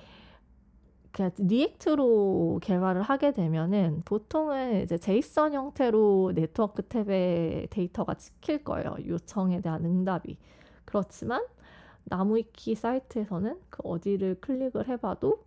그냥 1.18 1.32
React로 1.36 2.60
개발을 2.62 3.02
하게 3.02 3.32
되면은 3.32 4.02
보통은 4.04 4.82
이제 4.82 4.98
JSON 4.98 5.52
형태로 5.52 6.30
네트워크 6.32 6.82
탭에 6.82 7.68
데이터가 7.70 8.14
찍힐 8.14 8.62
거예요. 8.62 8.94
요청에 9.04 9.60
대한 9.60 9.84
응답이. 9.84 10.38
그렇지만 10.84 11.44
나무위키 12.04 12.76
사이트에서는 12.76 13.58
그 13.68 13.82
어디를 13.82 14.36
클릭을 14.40 14.86
해봐도 14.86 15.44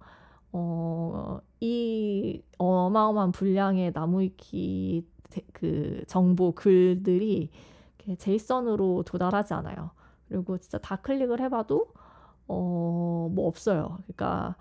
어, 0.51 1.39
이 1.61 2.43
어마어마한 2.57 3.31
분량의 3.31 3.93
나무위키 3.95 5.07
그 5.53 6.03
정보 6.07 6.51
글들이 6.51 7.49
제이슨으로 8.17 9.03
도달하지 9.03 9.53
않아요. 9.53 9.91
그리고 10.27 10.57
진짜 10.57 10.77
다 10.79 10.97
클릭을 10.97 11.39
해봐도 11.39 11.93
어, 12.49 13.29
뭐 13.31 13.47
없어요. 13.47 13.99
그러니까 14.03 14.57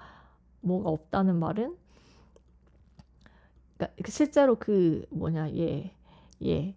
뭐가 0.61 0.91
없다는 0.91 1.37
말은 1.37 1.77
그러니까 3.77 4.11
실제로 4.11 4.57
그 4.57 5.05
뭐냐 5.11 5.51
얘얘그 5.53 6.75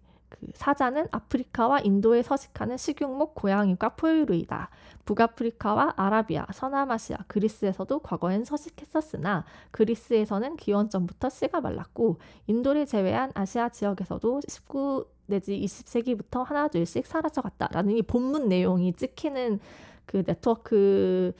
사자는 0.54 1.08
아프리카와 1.10 1.80
인도에 1.80 2.22
서식하는 2.22 2.76
식육목 2.76 3.34
고양이과 3.34 3.90
포유류이다. 3.90 4.70
북아프리카와 5.04 5.94
아라비아, 5.96 6.46
서남아시아, 6.52 7.18
그리스에서도 7.28 7.98
과거엔 7.98 8.44
서식했었으나 8.44 9.44
그리스에서는 9.70 10.56
기원전부터 10.56 11.28
씨가 11.28 11.60
말랐고 11.60 12.18
인도를 12.46 12.86
제외한 12.86 13.30
아시아 13.34 13.68
지역에서도 13.68 14.40
19 14.48 15.06
내지 15.26 15.58
20세기부터 15.60 16.44
하나둘씩 16.44 17.06
사라져갔다라는 17.06 17.96
이 17.96 18.02
본문 18.02 18.48
내용이 18.48 18.92
찍히는 18.94 19.60
그 20.06 20.22
네트워크 20.22 21.32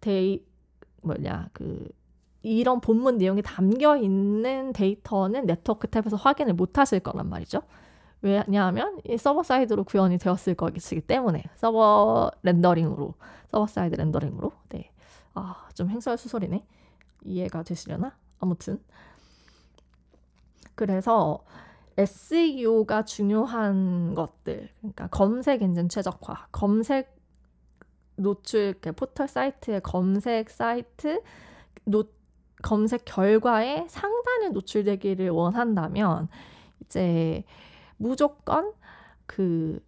데이 0.00 0.44
뭐냐 1.02 1.48
그 1.52 1.88
이런 2.42 2.80
본문 2.80 3.18
내용이 3.18 3.42
담겨 3.42 3.96
있는 3.96 4.72
데이터는 4.72 5.46
네트워크 5.46 5.86
탭에서 5.88 6.16
확인을 6.18 6.54
못 6.54 6.78
하실 6.78 7.00
거란 7.00 7.28
말이죠. 7.28 7.62
왜냐하면 8.20 9.00
이 9.04 9.16
server 9.16 9.42
side로 9.42 9.84
구현이 9.84 10.18
되었을 10.18 10.54
것이기 10.54 11.02
때문에 11.02 11.44
server 11.56 12.30
rendering으로 12.42 13.14
server 13.50 13.66
side 13.66 13.96
rendering으로 13.96 14.52
네. 14.70 14.90
아, 15.34 15.68
좀 15.74 15.88
횡설수설이네. 15.88 16.64
이해가 17.24 17.62
되시려나? 17.62 18.16
아무튼 18.38 18.80
그래서 20.74 21.44
SEO가 21.96 23.04
중요한 23.04 24.14
것들, 24.14 24.70
그러니까 24.80 25.06
검색 25.08 25.62
엔진 25.62 25.88
최적화, 25.88 26.48
검색 26.50 27.21
노출 28.22 28.74
포털 28.96 29.28
사이트의 29.28 29.80
검색 29.82 30.50
사이트 30.50 31.22
노, 31.84 32.04
검색 32.62 33.04
결과에 33.04 33.86
상단에 33.88 34.50
노출되기를 34.50 35.30
원한다면 35.30 36.28
이제 36.84 37.44
무조건 37.96 38.72
그 39.26 39.80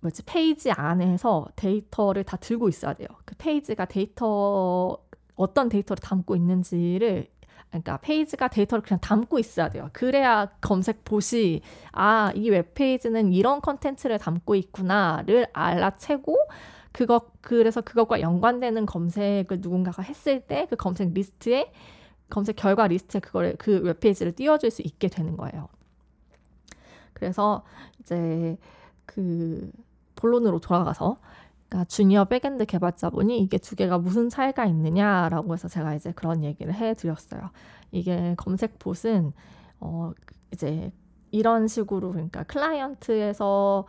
뭐지 0.00 0.22
페이지 0.24 0.70
안에서 0.70 1.46
데이터를 1.56 2.24
다 2.24 2.36
들고 2.36 2.68
있어야 2.68 2.94
돼요. 2.94 3.08
그 3.24 3.34
페이지가 3.36 3.86
데이터 3.86 4.96
어떤 5.34 5.68
데이터를 5.68 6.00
담고 6.00 6.36
있는지를 6.36 7.28
그러니까 7.68 7.98
페이지가 7.98 8.48
데이터를 8.48 8.82
그냥 8.82 9.00
담고 9.00 9.38
있어야 9.38 9.68
돼요. 9.68 9.90
그래야 9.92 10.46
검색 10.60 11.04
봇이 11.04 11.60
아, 11.92 12.32
이 12.34 12.48
웹페이지는 12.50 13.32
이런 13.32 13.60
컨텐츠를 13.60 14.18
담고 14.18 14.54
있구나를 14.54 15.48
알아채고 15.52 16.36
그거 16.92 17.30
그래서 17.40 17.80
그것과 17.80 18.20
연관되는 18.20 18.86
검색을 18.86 19.58
누군가가 19.60 20.02
했을 20.02 20.40
때 20.46 20.66
그 20.70 20.76
검색 20.76 21.12
리스트에 21.14 21.72
검색 22.30 22.56
결과 22.56 22.86
리스트에 22.88 23.20
그거를 23.20 23.56
그 23.58 23.78
웹페이지를 23.80 24.32
띄워줄 24.32 24.70
수 24.70 24.82
있게 24.82 25.08
되는 25.08 25.36
거예요. 25.36 25.68
그래서 27.12 27.64
이제 28.00 28.56
그 29.06 29.70
본론으로 30.16 30.60
돌아가서 30.60 31.16
그러니까 31.68 31.84
주니어 31.88 32.24
backend 32.26 32.66
개발자분이 32.66 33.38
이게 33.40 33.58
두 33.58 33.76
개가 33.76 33.98
무슨 33.98 34.28
차이가 34.28 34.64
있느냐라고 34.66 35.52
해서 35.54 35.68
제가 35.68 35.94
이제 35.94 36.12
그런 36.12 36.42
얘기를 36.44 36.74
해드렸어요. 36.74 37.50
이게 37.92 38.34
검색 38.36 38.78
봇은 38.78 39.32
어 39.80 40.12
이제 40.52 40.90
이런 41.30 41.68
식으로 41.68 42.12
그러니까 42.12 42.42
클라이언트에서 42.44 43.86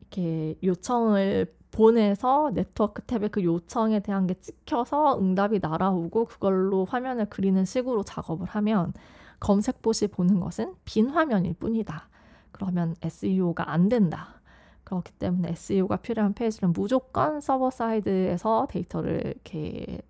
이렇게 0.00 0.56
요청을 0.62 1.54
보내서 1.70 2.50
네트워크 2.52 3.02
탭에 3.02 3.30
그 3.30 3.44
요청에 3.44 4.00
대한 4.00 4.26
게 4.26 4.34
찍혀서 4.34 5.18
응답이 5.20 5.60
날아오고 5.60 6.26
그걸로 6.26 6.84
화면을 6.84 7.26
그리는 7.30 7.64
식으로 7.64 8.02
작업을 8.02 8.46
하면 8.48 8.92
검색봇이 9.40 10.10
보는 10.12 10.40
것은 10.40 10.74
빈 10.84 11.08
화면일 11.08 11.54
뿐이다. 11.54 12.08
그러면 12.52 12.94
SEO가 13.02 13.70
안 13.70 13.88
된다. 13.88 14.40
그렇기 14.84 15.12
때문에 15.12 15.50
SEO가 15.50 15.96
필요한 15.96 16.34
페이지는 16.34 16.72
무조건 16.72 17.40
server 17.40 17.70
side에서 17.70 18.66
데이터를 18.70 19.22
이렇게 19.24 20.02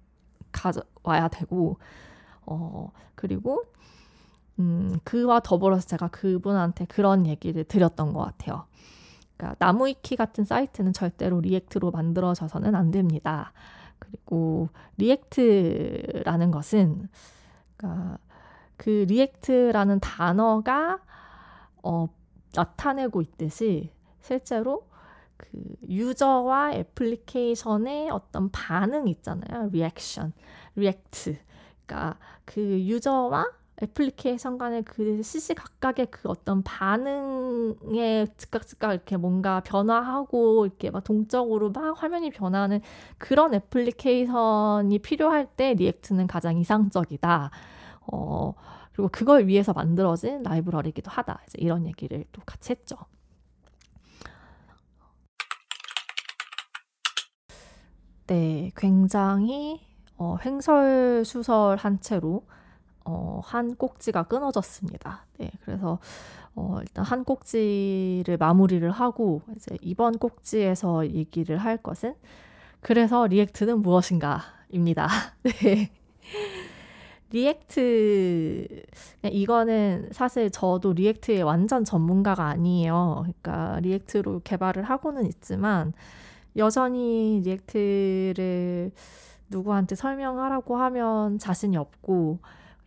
가져와야 0.53 1.29
되고, 1.29 1.79
어, 2.46 2.90
그리고, 3.14 3.62
음, 4.59 4.99
그와 5.05 5.40
더불어서 5.40 5.87
제가 5.87 6.09
그분한테 6.09 6.87
그런 6.87 7.27
얘기를 7.27 7.62
드렸던 7.64 8.12
것 8.12 8.20
같아요. 8.25 8.64
그러니까 9.40 9.57
나무위키 9.59 10.16
같은 10.16 10.44
사이트는 10.44 10.92
절대로 10.92 11.40
React로 11.40 11.90
만들어져서는 11.90 12.74
안 12.74 12.90
됩니다. 12.90 13.53
그리고 13.98 14.68
React라는 14.98 16.50
것은 16.50 17.09
그러니까 17.76 18.18
그 18.76 19.07
react라는 19.09 20.00
단어가 20.00 21.00
어, 21.83 22.09
나타내고 22.55 23.22
있듯이 23.22 23.90
실제로 24.20 24.88
그 25.38 25.48
유저와 25.88 26.74
애플리케이션의 26.74 28.11
어떤 28.11 28.50
반응 28.50 29.09
있잖아요. 29.09 29.70
Reaction, 29.70 30.35
react. 30.76 31.38
그러니까 31.87 32.18
그 32.44 32.61
유저와 32.61 33.46
애플리케이션 33.82 34.58
간의 34.58 34.82
그 34.82 35.22
시시각각의 35.22 36.08
그 36.10 36.28
어떤 36.28 36.62
반응에 36.62 38.26
즉각 38.36 38.66
즉각 38.66 38.92
이렇게 38.92 39.16
뭔가 39.16 39.60
변화하고 39.60 40.66
이렇게 40.66 40.90
막 40.90 41.02
동적으로 41.02 41.70
막 41.70 42.02
화면이 42.02 42.30
변하는 42.30 42.80
그런 43.18 43.54
애플리케이션이 43.54 44.98
필요할 44.98 45.46
때 45.56 45.74
React는 45.74 46.26
가장 46.26 46.58
이상적이다. 46.58 47.50
어, 48.12 48.54
그리고 48.92 49.08
그걸 49.10 49.46
위해서 49.46 49.72
만들어진 49.72 50.42
라이브러리이기도 50.42 51.10
하다. 51.10 51.40
이제 51.46 51.58
이런 51.60 51.86
얘기를 51.86 52.24
또 52.32 52.42
같이 52.44 52.72
했죠. 52.72 52.96
네, 58.26 58.70
굉장히 58.76 59.80
어, 60.16 60.36
횡설수설한 60.44 62.00
채로 62.00 62.46
어, 63.04 63.40
한 63.44 63.74
꼭지가 63.74 64.24
끊어졌습니다. 64.24 65.26
네, 65.38 65.50
그래서 65.64 65.98
어, 66.54 66.78
일단 66.80 67.04
한 67.04 67.24
꼭지를 67.24 68.36
마무리를 68.38 68.88
하고 68.90 69.42
이제 69.56 69.76
이번 69.80 70.18
꼭지에서 70.18 71.08
얘기를 71.08 71.56
할 71.56 71.76
것은 71.76 72.14
그래서 72.80 73.26
React는 73.26 73.80
무엇인가입니다. 73.80 75.08
네. 75.42 75.90
React 77.33 78.66
이거는 79.22 80.08
사실 80.12 80.50
저도 80.50 80.92
React의 80.94 81.42
완전 81.42 81.84
전문가가 81.84 82.46
아니에요. 82.46 83.18
그러니까 83.22 83.78
React로 83.80 84.40
개발을 84.42 84.82
하고는 84.82 85.26
있지만 85.26 85.92
여전히 86.56 87.40
React를 87.44 88.90
누구한테 89.48 89.94
설명하라고 89.94 90.76
하면 90.76 91.38
자신이 91.38 91.76
없고 91.76 92.40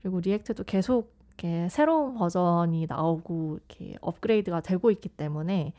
그리고 0.04 0.20
React도 0.19 0.65
계속 0.66 1.16
이렇게 1.30 1.68
새로운 1.70 2.13
버전이 2.16 2.86
나오고 2.88 3.58
이렇게 3.58 3.96
업그레이드가 4.02 4.62
되고 4.62 4.92
있기 4.92 5.10
때문에 5.10 5.74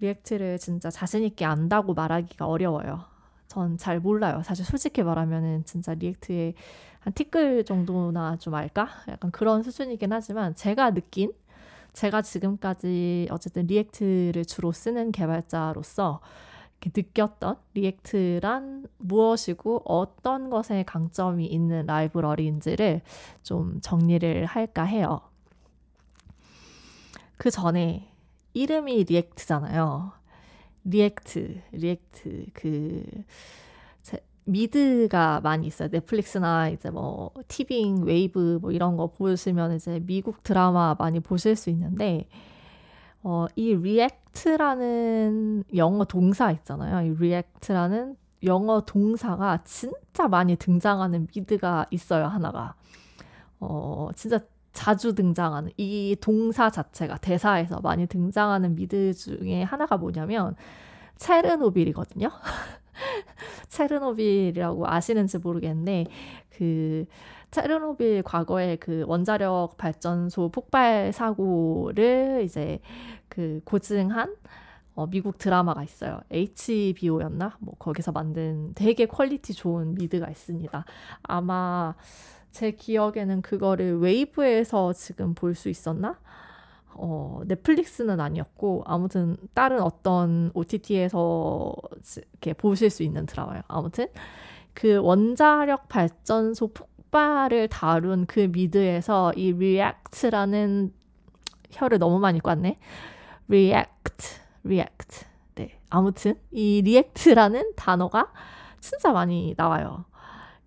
React를 0.00 0.58
진짜 0.58 0.90
자신 0.90 1.22
있게 1.22 1.44
안다고 1.44 1.94
말하기가 1.94 2.46
어려워요. 2.46 3.04
전 3.46 3.76
잘 3.78 4.00
몰라요. 4.00 4.42
사실 4.42 4.64
솔직히 4.64 5.02
말하면은 5.04 5.64
진짜 5.64 5.94
React의 5.94 6.54
한 7.00 7.12
티끌 7.12 7.64
정도나 7.64 8.36
좀 8.38 8.54
알까? 8.54 8.88
약간 9.08 9.30
그런 9.30 9.62
수준이긴 9.62 10.12
하지만 10.12 10.54
제가 10.56 10.92
느낀 10.92 11.32
제가 11.92 12.22
지금까지 12.22 13.28
어쨌든 13.30 13.66
React를 13.66 14.44
주로 14.46 14.72
쓰는 14.72 15.12
개발자로서 15.12 16.20
느꼈던 16.94 17.56
React란 17.74 18.86
무엇이고 18.98 19.82
어떤 19.84 20.50
것에 20.50 20.82
강점이 20.84 21.46
있는 21.46 21.86
라이브러리인지를 21.86 23.00
좀 23.42 23.80
정리를 23.80 24.44
할까 24.46 24.84
해요. 24.84 25.20
그 27.36 27.50
전에 27.50 28.10
이름이 28.52 29.04
React잖아요. 29.04 30.12
React, 30.84 31.62
react, 31.72 32.46
그, 32.52 33.04
미드가 34.44 35.40
많이 35.40 35.66
있어요. 35.66 35.88
넷플릭스나 35.90 36.68
이제 36.68 36.90
뭐 36.90 37.32
티빙, 37.48 38.04
웨이브 38.04 38.58
뭐 38.60 38.72
이런 38.72 38.96
거 38.96 39.08
보시면 39.08 39.74
이제 39.74 40.00
미국 40.04 40.42
드라마 40.42 40.94
많이 40.98 41.20
보실 41.20 41.56
수 41.56 41.70
있는데 41.70 42.28
어, 43.22 43.46
이 43.56 43.72
react라는 44.34 45.64
영어 45.76 46.04
동사 46.04 46.50
있잖아요. 46.50 47.06
이 47.06 47.14
react라는 47.16 48.16
영어 48.42 48.80
동사가 48.82 49.62
진짜 49.64 50.28
많이 50.28 50.56
등장하는 50.56 51.28
미드가 51.34 51.86
있어요. 51.90 52.26
하나가. 52.26 52.74
어, 53.60 54.10
진짜 54.14 54.40
자주 54.72 55.14
등장하는 55.14 55.70
이 55.76 56.16
동사 56.20 56.68
자체가 56.68 57.18
대사에서 57.18 57.80
많이 57.80 58.06
등장하는 58.06 58.74
미드 58.74 59.14
중에 59.14 59.62
하나가 59.62 59.96
뭐냐면 59.96 60.56
체르노빌이거든요. 61.16 62.28
체르노빌이라고 63.68 64.86
아시는지 64.86 65.38
모르겠는데 65.38 66.06
그 66.50 67.06
체르노빌 67.54 68.24
과거에 68.24 68.76
그 68.76 69.04
원자력 69.06 69.76
발전소 69.76 70.48
폭발 70.48 71.12
사고를 71.12 72.42
이제 72.44 72.80
그 73.34 73.60
고증한 73.64 74.34
어, 74.94 75.06
미국 75.08 75.38
드라마가 75.38 75.82
있어요. 75.82 76.20
HBO였나? 76.30 77.56
뭐 77.60 77.74
거기서 77.78 78.12
만든 78.12 78.72
되게 78.74 79.06
퀄리티 79.06 79.52
좋은 79.52 79.94
미드가 79.94 80.28
있습니다. 80.30 80.84
아마 81.24 81.94
제 82.52 82.70
기억에는 82.70 83.42
그거를 83.42 83.98
웨이브에서 83.98 84.92
지금 84.92 85.34
볼 85.34 85.54
수 85.56 85.68
있었나? 85.68 86.18
어, 86.96 87.40
넷플릭스는 87.46 88.20
아니었고 88.20 88.84
아무튼 88.86 89.36
다른 89.52 89.80
어떤 89.82 90.52
OTT에서 90.54 91.74
이렇게 92.32 92.52
보실 92.52 92.88
수 92.90 93.02
있는 93.02 93.26
드라마예요. 93.26 93.62
아무튼 93.66 94.06
그 94.74 94.98
원자력 94.98 95.88
발전소 95.88 96.68
폭발을 96.68 97.66
다룬 97.68 98.26
그 98.26 98.40
미드에서 98.52 99.32
이 99.34 99.52
react라는 99.52 100.92
혀를 101.72 101.98
너무 101.98 102.20
많이 102.20 102.38
꿨네. 102.38 102.76
React, 103.48 104.40
react. 104.64 105.26
네. 105.54 105.78
아무튼 105.90 106.34
이 106.50 106.80
react라는 106.84 107.72
단어가 107.76 108.32
진짜 108.80 109.12
많이 109.12 109.54
나와요. 109.56 110.04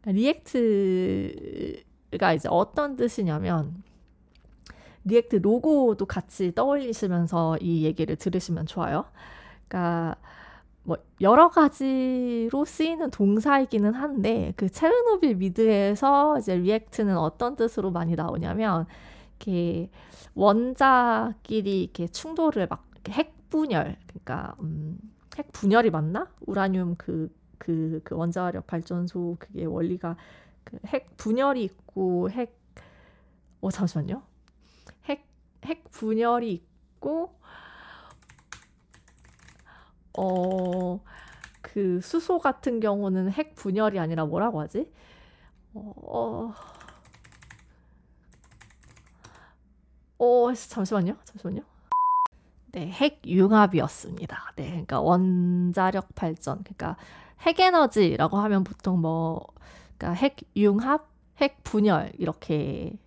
react가 0.06 1.84
이제 2.34 2.48
어떤 2.50 2.96
뜻이냐면 2.96 3.84
React 5.04 5.38
로고도 5.38 6.06
같이 6.06 6.54
떠올리시면서 6.54 7.58
이 7.62 7.84
얘기를 7.84 8.16
들으시면 8.16 8.66
좋아요. 8.66 9.06
그러니까 9.68 10.16
뭐 10.84 10.98
여러 11.22 11.50
가지로 11.50 12.64
쓰이는 12.66 13.10
동사이기는 13.12 13.94
한데 13.94 14.54
그 14.56 14.70
체르노빌 14.70 15.36
미드에서 15.36 16.38
이제 16.40 16.56
react는 16.56 17.18
어떤 17.18 17.56
뜻으로 17.56 17.92
많이 17.92 18.16
나오냐면 18.16 18.86
이렇게 19.40 19.90
원자끼리 20.36 21.84
이렇게 21.84 22.08
충돌을 22.08 22.68
막 22.70 22.86
핵 23.10 23.34
분열 23.50 23.96
그러니까 24.08 24.56
음, 24.60 25.00
핵 25.38 25.52
분열이 25.54 25.92
맞나? 25.92 26.28
우라늄 26.46 26.96
그 26.98 27.34
그, 27.58 28.02
그 28.04 28.16
원자력 28.16 28.68
발전소 28.68 29.38
그게 29.40 29.64
원리가 29.66 30.18
그 30.66 30.78
핵 30.86 31.16
분열이 31.18 31.64
있고 31.64 32.30
핵, 32.32 32.58
어, 33.62 33.70
잠시만요. 33.72 34.22
핵, 35.06 35.26
핵 35.66 35.84
분열이 35.92 36.52
있고, 36.54 37.34
어, 40.18 41.00
그 41.62 42.02
수소 42.02 42.40
같은 42.40 42.80
경우는 42.80 43.32
핵 43.32 43.56
분열이 43.56 44.00
아니라 44.00 44.26
뭐라고 44.26 44.62
하지? 44.62 44.92
어, 45.74 45.94
어, 45.98 46.54
어 50.20 50.54
잠시만요. 50.54 51.16
잠시만요. 51.24 51.62
네, 52.72 52.90
핵융합이었습니다. 52.90 54.54
네, 54.56 54.70
그러니까 54.70 55.00
원자력 55.00 56.14
발전, 56.16 56.64
그러니까 56.64 56.98
핵에너지라고 57.42 58.38
하면 58.38 58.64
보통 58.64 59.00
뭐 59.00 59.46
그러니까 59.98 60.14
핵융합, 60.14 61.08
핵분열 61.40 62.14
이렇게 62.18 62.98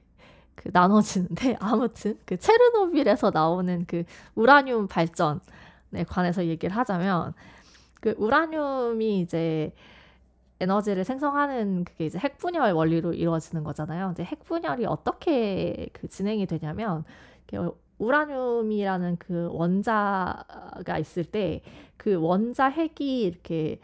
그 0.54 0.70
나눠지는데 0.72 1.56
아무튼 1.60 2.18
그 2.24 2.36
체르노빌에서 2.36 3.30
나오는 3.30 3.84
그 3.86 4.04
우라늄 4.34 4.88
발전에 4.88 6.04
관해서 6.08 6.46
얘기를 6.46 6.76
하자면 6.76 7.34
그 8.00 8.14
우라늄이 8.18 9.20
이제 9.20 9.72
에너지를 10.60 11.04
생성하는 11.04 11.84
그게 11.84 12.06
이제 12.06 12.18
핵분열 12.18 12.72
원리로 12.72 13.12
이루어지는 13.14 13.64
거잖아요. 13.64 14.10
이제 14.12 14.24
핵분열이 14.24 14.86
어떻게 14.86 15.88
그 15.92 16.08
진행이 16.08 16.46
되냐면 16.46 17.04
우라늄이라는 17.98 19.16
그 19.18 19.48
원자가 19.52 20.98
있을 20.98 21.24
때 21.24 21.62
그 21.96 22.14
원자 22.16 22.66
핵이 22.70 23.22
이렇게 23.24 23.78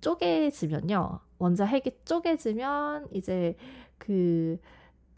쪼개지면요. 0.00 1.20
원자 1.38 1.64
핵이 1.66 1.84
쪼개지면 2.04 3.06
이제 3.12 3.56
그 3.98 4.58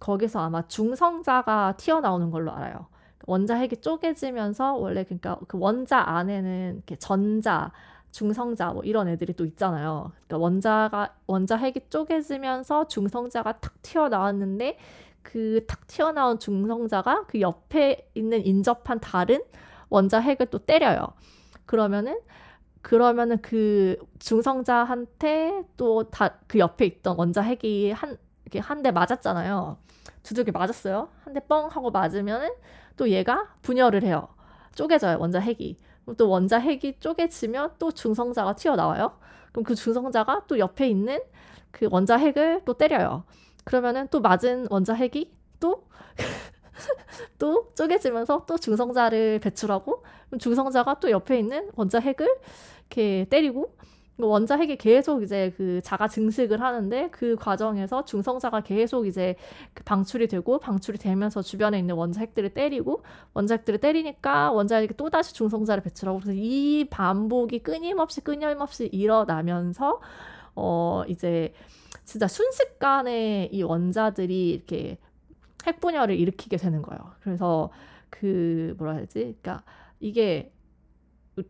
거기서 0.01 0.41
아마 0.41 0.67
중성자가 0.69 1.77
튀어나오는 1.79 2.31
걸로 2.31 2.53
알아요. 2.53 2.89
원자 3.27 3.57
핵이 3.57 3.81
쪼개지면서 3.83 4.75
원래 4.77 5.05
그러니까 5.05 5.39
그 5.49 5.59
원자 5.59 5.99
안에는 6.01 6.75
이렇게 6.77 6.97
전자, 6.97 7.73
중성자 8.13 8.73
뭐 8.75 8.83
이런 8.85 9.09
애들이 9.09 9.33
또 9.35 9.45
있잖아요. 9.47 10.13
그러니까 10.29 10.39
원자가 10.39 11.15
원자 11.27 11.57
핵이 11.57 11.75
쪼개지면서 11.91 12.87
중성자가 12.89 13.61
탁 13.61 13.83
튀어나왔는데 13.83 14.79
그 15.23 15.61
탁 15.69 15.87
튀어나온 15.87 16.39
중성자가 16.39 17.27
그 17.27 17.41
옆에 17.41 18.09
있는 18.15 18.45
인접한 18.47 19.01
다른 19.01 19.43
원자 19.89 20.21
핵을 20.21 20.47
또 20.51 20.59
때려요. 20.59 21.09
그러면은 21.67 22.19
그러면은 22.83 23.39
그 23.43 23.97
중성자한테 24.19 25.65
또 25.77 26.05
다 26.11 26.41
그 26.49 26.59
옆에 26.59 26.87
있던 26.87 27.17
원자 27.19 27.41
핵이 27.43 27.93
한 27.93 28.17
이렇게 28.45 28.59
한 28.61 28.83
대 28.83 28.91
맞았잖아요. 28.91 29.79
두들겨 30.25 30.53
맞았어요. 30.53 31.09
한 31.25 31.33
대 31.35 31.41
뻥 31.49 31.69
하고 31.69 31.91
맞으면은 31.91 32.51
또 32.97 33.09
얘가 33.09 33.49
분열을 33.63 34.03
해요. 34.03 34.29
쪼개져요. 34.75 35.19
원자 35.19 35.39
핵이. 35.41 35.77
또 36.17 36.29
원자 36.29 36.59
핵이 36.59 36.99
쪼개지면 37.01 37.73
또 37.79 37.93
중성자가 37.93 38.55
튀어나와요. 38.57 39.19
그럼 39.53 39.65
그 39.65 39.75
중성자가 39.75 40.45
또 40.49 40.59
옆에 40.59 40.89
있는 40.89 41.21
그 41.71 41.89
원자 41.91 42.17
핵을 42.17 42.63
또 42.65 42.75
때려요. 42.75 43.25
그러면은 43.65 44.09
또 44.11 44.21
맞은 44.21 44.67
원자 44.71 44.95
핵이 44.95 45.33
또 45.61 45.87
또 47.39 47.71
쪼개지면서 47.75 48.45
또 48.47 48.59
중성자를 48.59 49.41
배출하고 49.41 50.05
중성자가 50.39 51.01
또 51.01 51.11
옆에 51.11 51.39
있는 51.39 51.71
원자 51.77 51.99
핵을 52.01 52.29
이렇게 52.91 53.27
때리고 53.31 53.77
원자 54.27 54.57
핵이 54.57 54.77
계속 54.77 55.23
이제 55.23 55.53
그 55.57 55.81
자가 55.83 56.09
증식을 56.09 56.61
하는데 56.61 57.09
그 57.11 57.37
과정에서 57.37 58.05
중성자가 58.05 58.61
계속 58.63 59.07
이제 59.07 59.37
그 59.75 59.83
방출이 59.85 60.29
되고 60.29 60.59
방출이 60.59 60.99
되면서 60.99 61.43
주변에 61.43 61.79
있는 61.79 61.95
원자 61.95 62.21
핵들을 62.21 62.51
때리고 62.51 63.03
원자 63.35 63.57
핵들을 63.57 63.81
때리니까 63.81 64.53
원자 64.53 64.77
핵이 64.77 64.89
또 64.97 65.11
다시 65.11 65.35
중성자를 65.35 65.83
배출하고 65.83 66.21
그래서 66.21 66.33
이 66.35 66.87
반복이 66.91 67.61
끊임없이 67.61 68.21
끊임없이 68.21 68.89
일어나면서 68.93 70.01
어 70.55 71.03
이제 71.09 71.53
진짜 72.05 72.29
순식간에 72.29 73.49
이 73.53 73.63
원자들이 73.63 74.51
이렇게 74.51 74.99
핵분열을 75.67 76.19
일으키게 76.19 76.57
되는 76.57 76.83
거예요. 76.83 77.13
그래서 77.21 77.71
그 78.11 78.75
뭐라 78.79 78.95
해야 78.95 79.03
되지? 79.03 79.37
그러니까 79.41 79.63
이게 80.01 80.53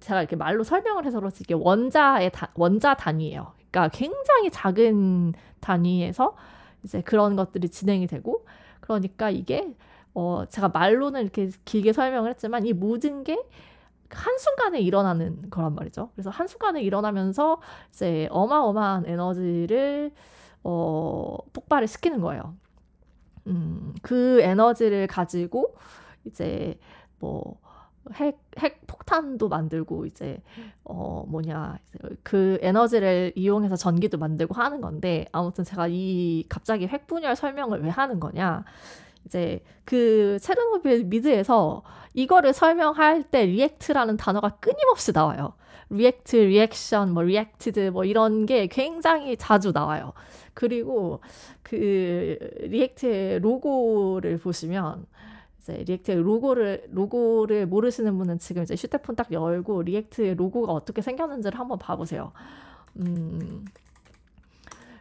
제가 0.01 0.21
이렇게 0.21 0.37
말로 0.37 0.62
설명을 0.62 1.05
해서 1.07 1.18
그렇지 1.18 1.42
이게 1.42 1.55
원자의 1.55 2.31
다, 2.33 2.51
원자 2.55 2.95
단위예요. 2.95 3.53
그러니까 3.71 3.88
굉장히 3.88 4.51
작은 4.51 5.35
단위에서 5.61 6.37
이제 6.85 7.01
그런 7.03 7.37
것들이 7.37 7.68
진행이 7.68 8.07
되고 8.07 8.45
그러니까 8.81 9.31
이게 9.31 9.75
어 10.14 10.45
제가 10.49 10.68
말로는 10.68 11.23
이렇게 11.23 11.51
길게 11.64 11.92
설명을 11.92 12.31
했지만 12.31 12.66
이 12.66 12.73
모든 12.73 13.25
게 13.25 13.42
한순간에 14.11 14.81
일어나는 14.81 15.49
거란 15.51 15.75
말이죠. 15.75 16.11
그래서 16.14 16.31
한순간에 16.31 16.83
일어나면서 16.83 17.61
이제 17.90 18.29
어마어마한 18.31 19.07
에너지를 19.07 20.12
어 20.64 21.38
폭발을 21.53 21.88
시키는 21.88 22.21
거예요. 22.21 22.55
음, 23.47 23.95
그 24.03 24.40
에너지를 24.42 25.07
가지고 25.07 25.75
이제 26.25 26.79
뭐 27.18 27.59
핵, 28.15 28.38
핵 28.59 28.87
폭탄도 28.87 29.49
만들고 29.49 30.07
이제 30.07 30.41
어 30.85 31.25
뭐냐 31.29 31.79
그 32.23 32.59
에너지를 32.61 33.33
이용해서 33.37 33.77
전기도 33.77 34.19
만들고 34.19 34.55
하는 34.55 34.81
건데 34.81 35.27
아무튼 35.33 35.65
제가 35.65 35.87
이 35.88 36.45
갑자기 36.49 36.87
핵 36.87 37.07
분열 37.07 37.37
설명을 37.37 37.83
왜 37.83 37.88
하는 37.91 38.19
거냐 38.21 38.65
이제 39.25 39.62
그 39.85 40.38
체르노빌 40.41 41.05
미드에서 41.05 41.83
이거를 42.15 42.53
설명할 42.53 43.23
때 43.25 43.47
react라는 43.47 44.17
단어가 44.17 44.51
끊임없이 44.61 45.12
나와요. 45.12 45.55
react, 45.91 46.37
reaction, 46.37 47.12
뭐 47.12 47.23
reacted 47.23 47.91
뭐 47.91 48.05
이런 48.05 48.47
게 48.47 48.67
굉장히 48.67 49.37
자주 49.37 49.73
나와요. 49.73 50.12
그리고 50.55 51.21
그 51.62 52.37
React의 52.61 53.41
로고를 53.41 54.38
보시면 54.38 55.07
이제 55.62 55.85
React의 55.87 56.23
로고를 56.22 56.88
로고를 56.90 57.66
모르시는 57.66 58.18
분은 58.18 58.38
지금 58.38 58.62
이제 58.62 58.75
휴대폰 58.75 59.16
딱 59.16 59.31
열고 59.33 59.83
React의 59.83 60.35
로고가 60.35 60.72
어떻게 60.72 61.03
생겼는지를 61.03 61.59
한번 61.59 61.79
봐보세요. 61.79 62.33
음, 62.96 63.64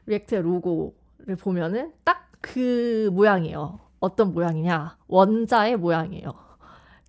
React의 0.06 0.42
로고를 0.42 1.36
보면은 1.38 1.92
딱 2.04 2.32
그 2.42 3.10
모양이에요. 3.14 3.80
어떤 4.00 4.34
모양이냐? 4.34 4.98
원자의 5.08 5.78
모양이에요. 5.78 6.32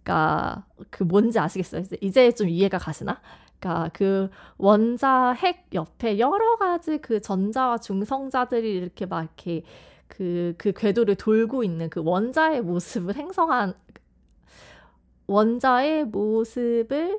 그러니까 0.04 0.66
그 0.90 1.02
뭔지 1.04 1.38
아시겠어요? 1.38 1.84
이제 2.00 2.32
좀 2.32 2.48
이해가 2.48 2.78
가시나? 2.78 3.20
그러니까 3.58 3.90
그 3.94 4.28
원자 4.58 5.32
핵 5.32 5.68
옆에 5.72 6.18
여러 6.18 6.58
가지 6.58 6.98
그 6.98 7.20
전자와 7.20 7.78
중성자들이 7.78 8.74
이렇게 8.74 9.06
막 9.06 9.22
이렇게 9.22 9.64
그, 10.14 10.54
그 10.58 10.72
궤도를 10.72 11.14
돌고 11.14 11.64
있는 11.64 11.88
그 11.88 12.02
원자의 12.04 12.60
모습을 12.60 13.16
형상한 13.16 13.72
원자의 15.26 16.04
모습을 16.04 17.18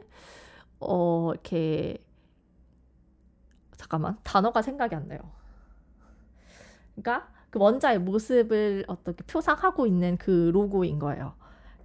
어 0.79 1.32
이렇게 1.34 1.97
잠깐만 3.77 4.17
단어가 4.23 4.62
생각이 4.62 4.93
안 4.93 5.08
나요. 5.08 5.19
그러니까 6.93 7.29
그 7.49 7.58
원자의 7.58 7.99
모습을 7.99 8.86
어떻게 8.88 9.23
표상하고 9.23 9.88
있는 9.88 10.17
그 10.17 10.51
로고인 10.53 10.99
거예요. 10.99 11.34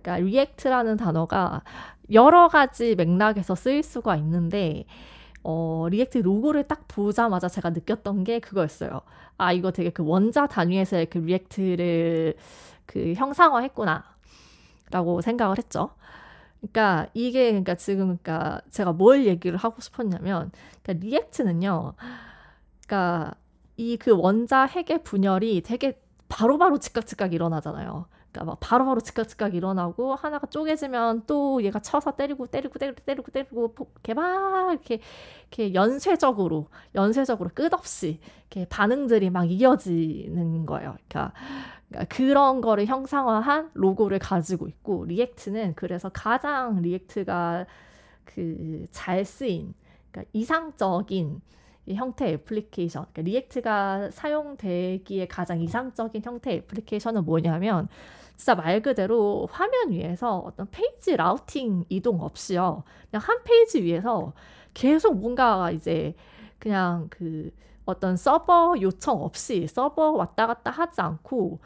그러니까 0.03 0.13
react라는 0.13 0.99
단어가 0.99 1.63
여러 2.13 2.49
가지 2.49 2.95
맥락에서 2.97 3.55
쓰일 3.55 3.83
수가 3.83 4.17
있는데 4.17 4.85
어, 5.45 5.87
React 5.91 6.19
로고를 6.19 6.69
딱 6.69 6.87
보자마자 6.89 7.49
제가 7.49 7.71
느꼈던 7.71 8.25
게 8.25 8.41
그거였어요. 8.41 9.01
아, 9.39 9.53
이거 9.53 9.71
되게 9.73 9.91
그 9.91 10.05
원자 10.05 10.47
단위에서의 10.47 11.07
그 11.07 11.19
react를 11.19 12.37
그 12.87 13.15
형상화 13.15 13.61
했구나. 13.61 14.05
라고 14.91 15.21
생각을 15.21 15.59
했죠. 15.59 15.91
그러니까 16.61 17.09
이게 17.15 17.49
그러니까 17.51 17.75
지금 17.77 18.19
그러니까 18.19 18.61
제가 18.71 18.93
뭘 18.93 19.27
얘기를 19.27 19.59
하고 19.59 19.81
싶었냐면 19.81 20.51
그러니까 20.83 21.07
리액트는요. 21.07 21.95
그러니까 22.87 23.35
이 23.77 23.97
그 23.99 24.13
원자 24.13 24.65
핵의 24.67 25.03
분열이 25.05 25.63
되게 25.63 26.01
바로바로 26.29 26.59
바로 26.59 26.79
즉각 26.81 27.07
즉각 27.07 27.33
일어나잖아요. 27.33 28.07
그러니까 28.39 28.45
막 28.45 28.59
바로바로 28.61 29.01
즉각즉각 29.01 29.55
일어나고 29.55 30.15
하나가 30.15 30.47
쪼개지면 30.47 31.25
또 31.27 31.63
얘가 31.63 31.81
쳐서 31.81 32.13
때리고 32.13 32.47
때리고 32.47 32.79
때리고 32.79 33.01
때리고 33.05 33.31
때리고 33.33 33.75
이렇게 33.79 34.15
막 34.15 34.73
이렇게 34.73 35.01
이렇게 35.51 35.75
연쇄적으로 35.75 36.69
연쇄적으로 36.95 37.51
끝없이 37.55 38.21
이렇게 38.51 38.67
반응들이 38.69 39.31
막 39.31 39.51
이어지는 39.51 40.67
거예요. 40.67 40.97
그러니까, 41.09 41.33
그러니까 41.89 42.15
그런 42.17 42.61
거를 42.61 42.87
형상화한 42.87 43.71
로고를 43.75 44.19
가지고 44.21 44.69
있고 44.69 45.05
React는 45.07 45.75
그래서 45.75 46.09
가장 46.11 46.81
React가 46.83 47.67
그 48.25 48.87
잘 48.93 49.25
쓰인 49.25 49.75
그러니까 50.11 50.31
이상적인 50.33 51.41
형태 51.95 52.29
애플리케이션, 52.33 53.07
그러니까 53.13 53.23
React가 53.23 54.11
사용되기에 54.11 55.27
가장 55.29 55.61
이상적인 55.61 56.23
형태 56.23 56.53
애플리케이션은 56.55 57.25
뭐냐면 57.25 57.89
진짜 58.39 58.55
말 58.55 58.81
그대로 58.81 59.49
화면 59.51 59.91
위에서 59.91 60.39
어떤 60.39 60.69
페이지 60.71 61.17
routing 61.17 61.87
이동 61.89 62.23
없이요. 62.23 62.85
그냥 63.11 63.23
한 63.23 63.43
페이지 63.43 63.83
위에서 63.83 64.33
계속 64.75 65.19
뭔가 65.19 65.73
이제 65.73 66.15
그냥 66.61 67.09
그 67.11 67.51
어떤 67.85 68.17
서버 68.17 68.77
요청 68.81 69.23
없이 69.23 69.67
서버 69.67 70.13
왔다 70.13 70.47
갔다 70.47 70.71
하지 70.71 71.01
않고 71.01 71.59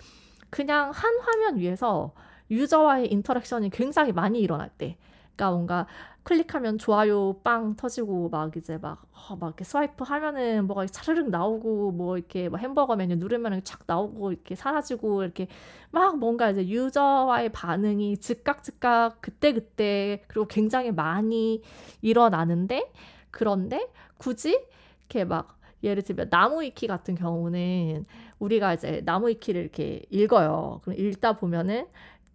그냥 0.48 0.90
한 0.92 1.20
화면 1.20 1.58
위에서 1.58 2.14
유저와의 2.50 3.12
interaction이 3.12 3.68
굉장히 3.68 4.12
많이 4.12 4.40
일어날 4.40 4.70
때 4.70 4.96
그러니까 5.36 5.50
뭔가 5.50 5.86
클릭하면 6.24 6.78
좋아요 6.78 7.40
빵 7.42 7.74
터지고 7.74 8.28
막 8.28 8.56
이제 8.56 8.78
막, 8.78 9.02
어, 9.12 9.36
막 9.36 9.48
이렇게 9.48 9.64
swipe 9.64 10.04
하면은 10.04 10.66
뭐가 10.66 10.86
차르륵 10.86 11.30
나오고 11.30 11.92
뭐 11.92 12.16
이렇게 12.16 12.48
뭐 12.48 12.58
햄버거 12.58 12.94
메뉴 12.94 13.16
누르면 13.16 13.62
쫙 13.64 13.80
나오고 13.86 14.32
이렇게 14.32 14.54
사라지고 14.54 15.24
이렇게 15.24 15.48
막 15.90 16.18
뭔가 16.18 16.50
이제 16.50 16.66
유저와의 16.66 17.50
반응이 17.50 18.18
즉각 18.18 18.62
즉각 18.62 19.20
그때 19.20 19.52
그때 19.52 20.22
그리고 20.28 20.46
굉장히 20.46 20.92
많이 20.92 21.62
일어나는데 22.02 22.92
그런데 23.30 23.88
굳이 24.18 24.60
이렇게 25.08 25.24
막 25.24 25.58
예를 25.82 26.02
들면 26.02 26.30
나무 26.30 26.62
위키 26.62 26.86
같은 26.86 27.14
경우는 27.16 28.06
우리가 28.38 28.74
이제 28.74 29.02
나무 29.04 29.28
위키를 29.28 29.62
이렇게 29.62 30.02
읽어요. 30.10 30.80
그럼 30.84 30.98
읽다 30.98 31.32
보면은 31.34 31.86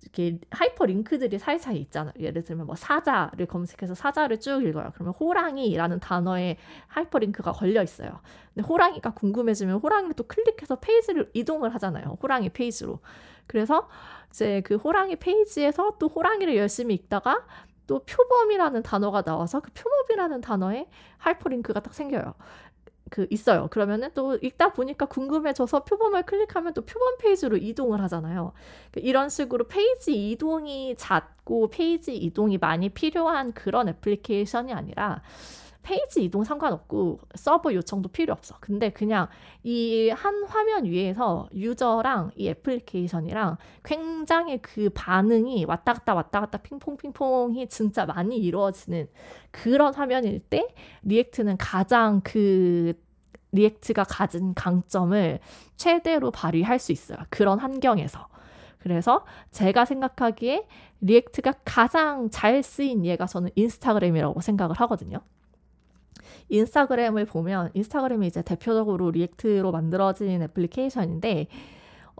이렇게 0.07 0.39
하이퍼 0.51 0.85
링크들이 0.85 1.37
사이사이 1.37 1.77
있잖아요. 1.77 2.13
예를 2.19 2.43
들면 2.43 2.65
뭐 2.65 2.75
사자를 2.75 3.45
검색해서 3.45 3.93
사자를 3.93 4.39
쭉 4.39 4.63
읽어요. 4.63 4.91
그러면 4.93 5.13
호랑이라는 5.13 5.99
단어에 5.99 6.57
하이퍼 6.87 7.19
링크가 7.19 7.51
걸려 7.51 7.83
있어요. 7.83 8.21
근데 8.53 8.65
호랑이가 8.67 9.13
궁금해지면 9.13 9.79
호랑이를 9.79 10.15
또 10.15 10.23
클릭해서 10.23 10.79
페이지를 10.79 11.29
이동을 11.33 11.73
하잖아요. 11.75 12.17
호랑이 12.21 12.49
페이지로. 12.49 12.99
그래서 13.47 13.87
이제 14.29 14.61
그 14.61 14.75
호랑이 14.75 15.17
페이지에서 15.17 15.97
또 15.99 16.07
호랑이를 16.07 16.55
열심히 16.55 16.95
읽다가 16.95 17.45
또 17.85 18.03
표범이라는 18.03 18.83
단어가 18.83 19.21
나와서 19.21 19.61
그 19.61 19.71
표범이라는 19.71 20.41
단어에 20.41 20.87
하이퍼링크가 21.17 21.79
딱 21.79 21.93
생겨요. 21.93 22.33
그 23.09 23.27
있어요. 23.29 23.67
그러면은 23.69 24.09
또 24.13 24.37
읽다 24.41 24.73
보니까 24.73 25.05
궁금해져서 25.05 25.83
표범을 25.83 26.23
클릭하면 26.23 26.73
또 26.73 26.81
표범 26.85 27.17
페이지로 27.19 27.57
이동을 27.57 28.01
하잖아요. 28.03 28.53
그러니까 28.91 29.09
이런 29.09 29.29
식으로 29.29 29.67
페이지 29.67 30.31
이동이 30.31 30.95
잦고 30.97 31.69
페이지 31.69 32.15
이동이 32.15 32.57
많이 32.57 32.89
필요한 32.89 33.53
그런 33.53 33.89
애플리케이션이 33.89 34.73
아니라 34.73 35.21
페이지 35.87 36.23
이동 36.23 36.43
상관없고 36.43 37.19
서버 37.35 37.73
요청도 37.73 38.09
필요 38.09 38.33
없어. 38.33 38.55
근데 38.59 38.89
그냥 38.89 39.27
이 39.63 40.09
한 40.11 40.43
화면 40.45 40.85
위에서 40.85 41.47
유저랑 41.53 42.31
이 42.35 42.49
애플리케이션이랑 42.49 43.57
굉장히 43.83 44.61
그 44.61 44.89
반응이 44.93 45.65
왔다 45.65 45.93
갔다 45.93 46.13
왔다 46.13 46.41
갔다 46.41 46.57
핑퐁 46.57 46.97
핑퐁이 46.97 47.67
진짜 47.69 48.05
많이 48.05 48.37
이루어지는 48.37 49.07
그런 49.51 49.93
화면일 49.93 50.39
때 50.39 50.67
React는 51.03 51.57
가장 51.57 52.21
그 52.23 52.93
React가 53.51 54.03
가진 54.05 54.53
강점을 54.53 55.39
최대로 55.77 56.31
발휘할 56.31 56.79
수 56.79 56.91
있어요. 56.91 57.17
그런 57.29 57.59
환경에서. 57.59 58.27
그래서 58.79 59.25
제가 59.51 59.85
생각하기에 59.85 60.67
React가 61.01 61.53
가장 61.65 62.29
잘 62.29 62.61
쓰인 62.63 63.05
예가 63.05 63.25
저는 63.25 63.49
인스타그램이라고 63.55 64.41
생각을 64.41 64.75
하거든요. 64.81 65.19
인스타그램을 66.49 67.25
보면 67.25 67.71
인스타그램이 67.73 68.27
이제 68.27 68.41
대표적으로 68.41 69.11
React로 69.11 69.71
만들어진 69.71 70.41
애플리케이션인데 70.41 71.47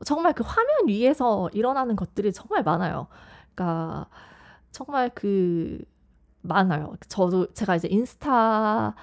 정말 0.05 0.33
그 0.33 0.43
화면 0.45 0.87
위에서 0.87 1.49
일어나는 1.53 1.95
것들이 1.95 2.31
정말 2.31 2.63
많아요. 2.63 3.07
그러니까 3.55 4.07
정말 4.71 5.09
그 5.13 5.79
많아요. 6.41 6.95
저도 7.07 7.53
제가 7.53 7.75
이제 7.75 7.87
인스타 7.89 8.95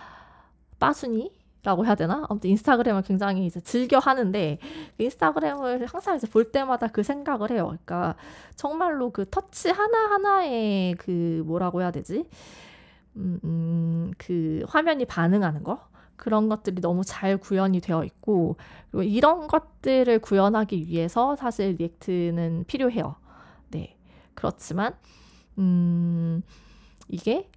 빠순이 0.78 1.32
라고 1.64 1.86
해야 1.86 1.94
되나? 1.94 2.26
아무튼 2.28 2.50
인스타그램을 2.50 3.02
굉장히 3.02 3.46
이제 3.46 3.58
즐겨 3.60 3.98
하는데 3.98 4.58
인스타그램을 4.98 5.86
항상 5.86 6.16
이제 6.16 6.28
볼 6.28 6.52
때마다 6.52 6.88
그 6.88 7.02
생각을 7.02 7.50
해요. 7.50 7.64
그러니까 7.68 8.16
정말로 8.54 9.10
그 9.10 9.24
터치 9.30 9.70
하나 9.70 10.10
하나에 10.10 10.94
그 10.98 11.42
뭐라고 11.46 11.80
해야 11.80 11.90
되지? 11.90 12.28
음, 13.16 13.40
음, 13.44 14.12
그 14.18 14.62
화면이 14.68 15.04
반응하는 15.06 15.62
거 15.62 15.80
그런 16.16 16.48
것들이 16.48 16.80
너무 16.80 17.02
잘 17.04 17.36
구현이 17.36 17.80
되어 17.80 18.04
있고 18.04 18.56
그리고 18.90 19.02
이런 19.02 19.46
것들을 19.48 20.20
구현하기 20.20 20.88
위해서 20.88 21.36
사실 21.36 21.76
React는 21.78 22.64
필요해요. 22.66 23.16
네 23.70 23.96
그렇지만 24.34 24.94
음 25.58 26.42
이게 27.08 27.50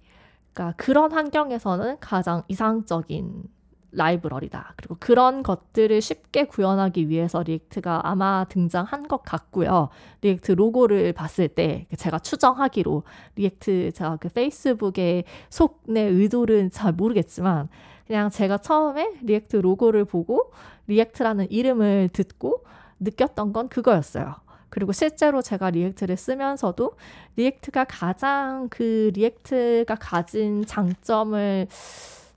그러니까 0.52 0.76
그런 0.76 1.12
환경에서는 1.12 1.98
가장 2.00 2.42
이상적인 2.48 3.44
라이브러리다. 3.92 4.74
그리고 4.76 4.96
그런 5.00 5.42
것들을 5.42 6.00
쉽게 6.00 6.44
구현하기 6.44 7.08
위해서 7.08 7.42
React가 7.42 8.02
아마 8.04 8.44
등장한 8.48 9.08
것 9.08 9.22
같고요. 9.22 9.88
React 10.20 10.52
로고를 10.52 11.12
봤을 11.12 11.48
때 11.48 11.86
제가 11.96 12.18
추정하기로 12.18 13.02
React 13.36 13.92
제가 13.92 14.16
그 14.16 14.28
페이스북의 14.28 15.24
속내 15.48 16.00
의도를 16.02 16.70
잘 16.70 16.92
모르겠지만 16.92 17.68
그냥 18.06 18.30
제가 18.30 18.58
처음에 18.58 19.14
React 19.22 19.56
로고를 19.56 20.04
보고 20.04 20.52
React라는 20.86 21.50
이름을 21.50 22.10
듣고 22.12 22.64
느꼈던 23.00 23.52
건 23.52 23.68
그거였어요. 23.68 24.34
그리고 24.70 24.92
실제로 24.92 25.40
제가 25.40 25.70
React를 25.70 26.16
쓰면서도 26.16 26.92
React가 27.36 27.84
가장 27.84 28.68
그 28.70 29.10
React가 29.14 29.94
가진 29.94 30.66
장점을 30.66 31.66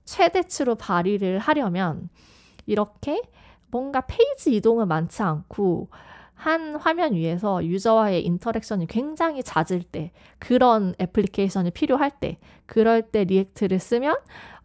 최대치로 0.04 0.74
발휘를 0.76 1.38
하려면 1.38 2.08
이렇게 2.66 3.22
뭔가 3.70 4.02
페이지 4.02 4.54
이동은 4.54 4.88
많지 4.88 5.22
않고 5.22 5.88
한 6.34 6.74
화면 6.74 7.14
위에서 7.14 7.64
유저와의 7.64 8.24
interaction이 8.26 8.88
굉장히 8.88 9.44
잦을 9.44 9.84
때 9.84 10.10
그런 10.40 10.92
애플리케이션이 11.00 11.70
필요할 11.70 12.10
때 12.18 12.38
그럴 12.66 13.02
때 13.02 13.22
React를 13.22 13.78
쓰면 13.78 14.16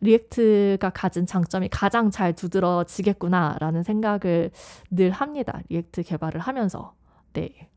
React가 0.01 0.89
가진 0.89 1.27
장점이 1.27 1.69
가장 1.69 2.09
잘 2.09 2.33
두드러지겠구나라는 2.33 3.83
생각을 3.83 4.49
늘 4.89 5.11
합니다. 5.11 5.61
React 5.69 6.01
개발을 6.03 6.39
하면서. 6.41 6.95
네. 7.33 7.69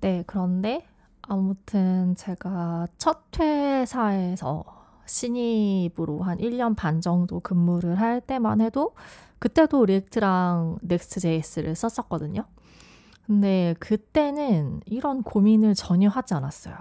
네, 0.00 0.24
그런데 0.26 0.86
아무튼 1.22 2.14
제가 2.16 2.88
첫 2.98 3.22
회사에서 3.38 4.64
신입으로 5.06 6.22
한 6.22 6.38
1년 6.38 6.76
반 6.76 7.00
정도 7.00 7.40
근무를 7.40 8.00
할 8.00 8.20
때만 8.20 8.60
해도 8.60 8.94
그때도 9.38 9.86
React랑 9.86 10.78
Next.js를 10.82 11.74
썼었거든요. 11.74 12.44
근데 13.26 13.74
그때는 13.78 14.80
이런 14.86 15.22
고민을 15.22 15.74
전혀 15.74 16.08
하지 16.08 16.34
않았어요. 16.34 16.76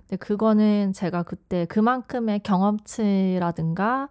근데 0.00 0.16
그거는 0.16 0.92
제가 0.92 1.22
그때 1.22 1.64
그만큼의 1.66 2.40
경험치라든가 2.40 4.08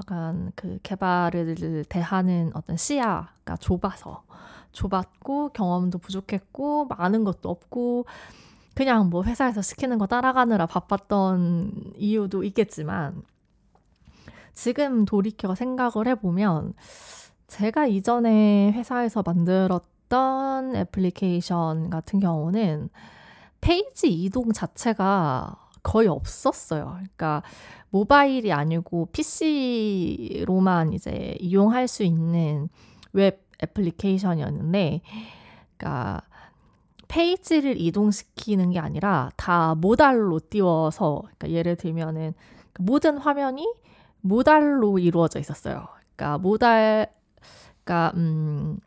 약간 0.00 0.52
그 0.54 0.78
개발을 0.82 1.84
대하는 1.88 2.50
어떤 2.54 2.76
시야가 2.76 3.56
좁아서 3.58 4.22
좁았고 4.72 5.50
경험도 5.50 5.98
부족했고 5.98 6.86
많은 6.86 7.24
것도 7.24 7.48
없고 7.48 8.06
그냥 8.76 9.08
뭐 9.08 9.24
회사에서 9.24 9.62
시키는 9.62 9.96
거 9.96 10.06
따라가느라 10.06 10.66
바빴던 10.66 11.94
이유도 11.96 12.44
있겠지만 12.44 13.22
지금 14.52 15.06
돌이켜 15.06 15.54
생각을 15.54 16.06
해보면 16.08 16.74
제가 17.46 17.86
이전에 17.86 18.72
회사에서 18.72 19.22
만들었던 19.24 20.76
애플리케이션 20.76 21.88
같은 21.88 22.20
경우는 22.20 22.90
페이지 23.62 24.12
이동 24.12 24.52
자체가 24.52 25.56
거의 25.82 26.08
없었어요. 26.08 26.92
그러니까 26.96 27.42
모바일이 27.88 28.52
아니고 28.52 29.08
PC로만 29.12 30.92
이제 30.92 31.34
이용할 31.40 31.88
수 31.88 32.02
있는 32.02 32.68
웹 33.14 33.48
애플리케이션이었는데, 33.62 35.00
그러니까 35.78 36.20
페이지를 37.08 37.80
이동시키는 37.80 38.70
게 38.70 38.78
아니라 38.78 39.30
다 39.36 39.74
modal로 39.74 40.40
띄워서 40.40 41.22
그러니까 41.22 41.50
예를 41.50 41.76
들면은 41.76 42.34
그 42.72 42.82
모든 42.82 43.18
화면이 43.18 43.66
모달로 44.20 44.98
이루어져 44.98 45.38
있었어요. 45.38 45.86
그러니까 46.14 46.38
모달 46.38 47.12
그러니까 47.84 48.12
음 48.16 48.78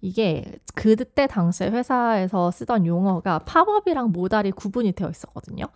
이게 0.00 0.58
그때 0.74 1.26
당시에 1.26 1.70
회사에서 1.70 2.50
쓰던 2.50 2.86
용어가 2.86 3.38
팝업이랑 3.40 4.10
모달이 4.12 4.50
구분이 4.52 4.92
되어 4.92 5.08
있었거든요. 5.08 5.66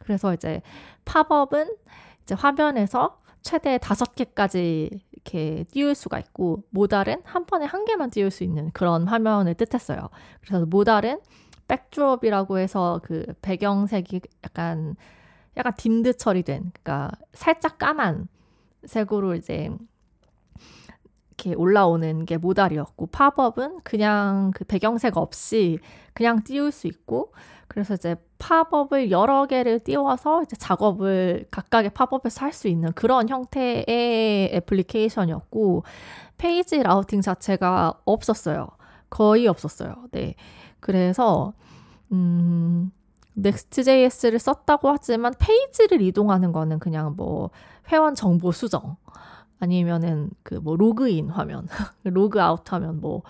그래서 0.00 0.34
이제 0.34 0.62
팝업은 1.04 1.76
이제 2.22 2.34
화면에서 2.34 3.18
최대 3.42 3.78
다섯 3.78 4.14
개까지 4.14 4.90
이렇게 5.12 5.64
띄울 5.70 5.94
수가 5.94 6.18
있고 6.18 6.64
모달은 6.70 7.22
한 7.24 7.44
번에 7.44 7.66
한 7.66 7.84
개만 7.84 8.10
띄울 8.10 8.30
수 8.30 8.42
있는 8.42 8.70
그런 8.72 9.06
화면을 9.06 9.54
뜻했어요. 9.54 10.08
그래서 10.40 10.64
모달은 10.66 11.20
백드롭이라고 11.68 12.58
해서 12.58 13.00
그 13.04 13.26
배경색이 13.42 14.20
약간 14.44 14.96
약간 15.56 15.72
dimmed 15.76 16.16
처리된 16.16 16.72
그러니까 16.82 17.10
살짝 17.32 17.78
까만 17.78 18.28
색으로 18.84 19.34
이제 19.34 19.70
이렇게 21.28 21.54
올라오는 21.54 22.26
게 22.26 22.36
modal이었고 22.36 23.06
팝업은 23.06 23.80
그냥 23.82 24.52
그 24.54 24.64
배경색 24.64 25.16
없이 25.16 25.78
그냥 26.12 26.42
띄울 26.42 26.70
수 26.72 26.86
있고 26.86 27.32
그래서 27.68 27.94
이제 27.94 28.16
팝업을 28.38 29.10
여러 29.10 29.46
개를 29.46 29.80
띄워서 29.80 30.42
이제 30.42 30.56
작업을 30.56 31.46
각각의 31.50 31.90
팝업에서 31.90 32.44
할 32.44 32.52
수 32.52 32.68
있는 32.68 32.92
그런 32.92 33.28
형태의 33.28 34.50
애플리케이션이었고 34.54 35.82
페이지 36.38 36.82
routing 36.82 37.20
자체가 37.20 38.00
없었어요. 38.04 38.68
거의 39.10 39.46
없었어요. 39.48 39.94
네. 40.12 40.34
그래서 40.84 41.54
음 42.12 42.92
Next.js를 43.34 44.38
썼다고 44.38 44.90
하지만 44.90 45.34
페이지를 45.38 46.02
이동하는 46.02 46.52
거는 46.52 46.78
그냥 46.80 47.14
뭐 47.16 47.50
회원 47.92 48.14
정보 48.14 48.52
수정 48.52 48.96
아니면은 49.60 50.30
그 50.42 50.56
뭐 50.56 50.76
로그인 50.76 51.30
화면, 51.30 51.68
로그아웃 52.04 52.72
하면 52.72 53.00
뭐 53.00 53.22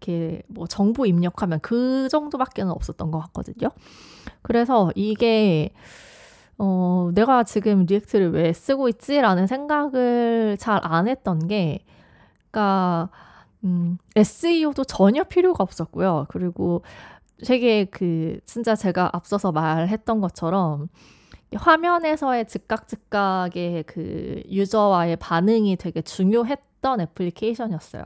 이렇게 0.00 0.42
뭐 0.48 0.66
정보 0.66 1.06
입력하면 1.06 1.60
그 1.62 2.08
정도밖에는 2.10 2.72
없었던 2.72 3.10
것 3.10 3.18
같거든요. 3.20 3.70
그래서 4.42 4.90
이게 4.96 5.70
어, 6.58 7.10
내가 7.14 7.42
지금 7.44 7.86
React를 7.86 8.32
왜 8.32 8.52
쓰고 8.52 8.88
있지라는 8.90 9.46
생각을 9.46 10.56
잘 10.60 10.80
안 10.84 11.08
했던 11.08 11.48
게, 11.48 11.84
그니까, 12.50 13.10
음, 13.64 13.98
SEO도 14.16 14.84
전혀 14.84 15.24
필요가 15.24 15.62
없었고요. 15.62 16.26
그리고 16.28 16.82
되게 17.44 17.84
그 17.84 18.38
진짜 18.44 18.74
제가 18.74 19.10
앞서서 19.12 19.52
말했던 19.52 20.20
것처럼 20.20 20.88
화면에서의 21.54 22.46
즉각 22.46 22.86
즉각의 22.86 23.84
그 23.84 24.42
유저와의 24.48 25.16
반응이 25.16 25.76
되게 25.76 26.00
중요했던 26.02 27.00
애플리케이션이었어요. 27.00 28.04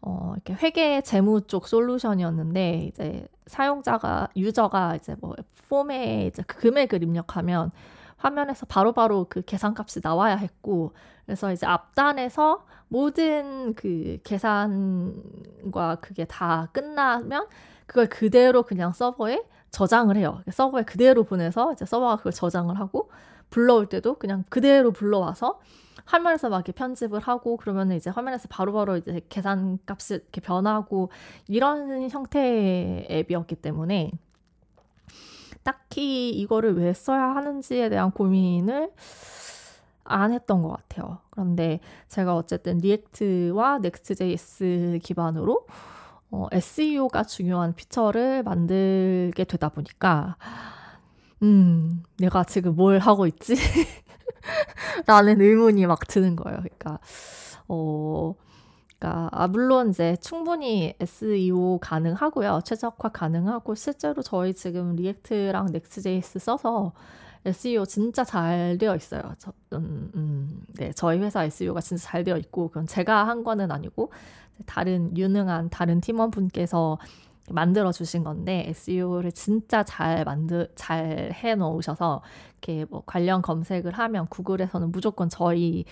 어, 0.00 0.32
이렇게 0.34 0.54
회계 0.54 1.00
재무 1.02 1.42
쪽 1.42 1.66
솔루션이었는데 1.68 2.90
이제 2.92 3.26
사용자가 3.46 4.28
유저가 4.36 4.96
이제 4.96 5.16
뭐 5.20 5.34
폼에 5.68 6.26
이제 6.26 6.42
금액을 6.46 7.02
입력하면 7.02 7.70
화면에서 8.16 8.66
바로바로 8.66 8.92
바로 8.92 9.26
그 9.28 9.42
계산값이 9.42 10.00
나와야 10.02 10.36
했고 10.36 10.92
그래서 11.26 11.52
이제 11.52 11.66
앞단에서 11.66 12.64
모든 12.88 13.74
그 13.74 14.18
계산과 14.24 15.96
그게 16.00 16.24
다 16.24 16.68
끝나면 16.72 17.46
그걸 17.86 18.08
그대로 18.08 18.62
그냥 18.62 18.92
서버에 18.92 19.44
저장을 19.70 20.16
해요. 20.16 20.42
서버에 20.50 20.84
그대로 20.84 21.24
보내서 21.24 21.72
이제 21.72 21.84
서버가 21.84 22.16
그걸 22.16 22.32
저장을 22.32 22.78
하고 22.78 23.10
불러올 23.50 23.86
때도 23.86 24.14
그냥 24.14 24.44
그대로 24.48 24.92
불러와서 24.92 25.60
화면에서 26.04 26.48
막 26.48 26.56
이렇게 26.58 26.72
편집을 26.72 27.20
하고 27.20 27.56
그러면 27.56 27.92
이제 27.92 28.08
화면에서 28.08 28.48
바로바로 28.48 28.86
바로 28.86 28.96
이제 28.96 29.20
계산 29.28 29.78
값이 29.86 30.14
이렇게 30.14 30.40
변하고 30.40 31.10
이런 31.48 32.08
형태의 32.10 33.08
앱이었기 33.10 33.56
때문에 33.56 34.12
딱히 35.62 36.30
이거를 36.30 36.78
왜 36.78 36.94
써야 36.94 37.34
하는지에 37.34 37.90
대한 37.90 38.10
고민을 38.10 38.90
안 40.08 40.32
했던 40.32 40.62
것 40.62 40.70
같아요. 40.70 41.18
그런데 41.30 41.80
제가 42.08 42.34
어쨌든 42.34 42.78
React와 42.78 43.78
Next.js 43.78 44.98
기반으로 45.02 45.66
어, 46.30 46.46
SEO가 46.52 47.24
중요한 47.24 47.74
feature를 47.74 48.42
만들게 48.42 49.44
되다 49.44 49.68
보니까 49.70 50.36
음, 51.42 52.02
내가 52.18 52.44
지금 52.44 52.74
뭘 52.76 52.98
하고 52.98 53.26
있지? 53.26 53.54
라는 55.06 55.40
의문이 55.40 55.86
막 55.86 56.00
드는 56.06 56.36
거예요. 56.36 56.58
그러니까 56.58 56.98
어 57.68 58.34
그러니까 58.98 59.28
아 59.32 59.46
물론 59.46 59.90
이제 59.90 60.16
충분히 60.20 60.94
SEO 61.00 61.78
가능하고요. 61.80 62.60
최적화 62.64 63.10
가능하고 63.10 63.74
실제로 63.74 64.22
저희 64.22 64.52
지금 64.54 64.96
React랑 64.96 65.66
Next.js 65.72 66.40
써서 66.40 66.92
SEO 67.46 67.86
진짜 67.86 68.24
잘 68.24 68.76
되어 68.78 68.96
있어요. 68.96 69.22
저, 69.38 69.52
음, 69.74 70.10
음, 70.14 70.62
네, 70.76 70.92
저희 70.92 71.18
회사 71.18 71.44
SEO가 71.44 71.80
진짜 71.80 72.02
잘 72.04 72.24
되어 72.24 72.36
있고, 72.36 72.68
그건 72.68 72.86
제가 72.86 73.26
한 73.28 73.44
거는 73.44 73.70
아니고, 73.70 74.12
다른 74.66 75.16
유능한 75.16 75.70
다른 75.70 76.00
팀원분께서 76.00 76.98
만들어 77.50 77.92
주신 77.92 78.24
건데 78.24 78.64
SEO를 78.68 79.32
진짜 79.32 79.82
잘 79.84 80.24
만들 80.24 80.70
잘 80.76 81.32
해 81.32 81.54
놓으셔서 81.54 82.22
이렇게 82.52 82.84
뭐 82.90 83.02
관련 83.06 83.40
검색을 83.42 83.92
하면 83.92 84.26
구글에서는 84.28 84.92
무조건 84.92 85.28
저희 85.30 85.84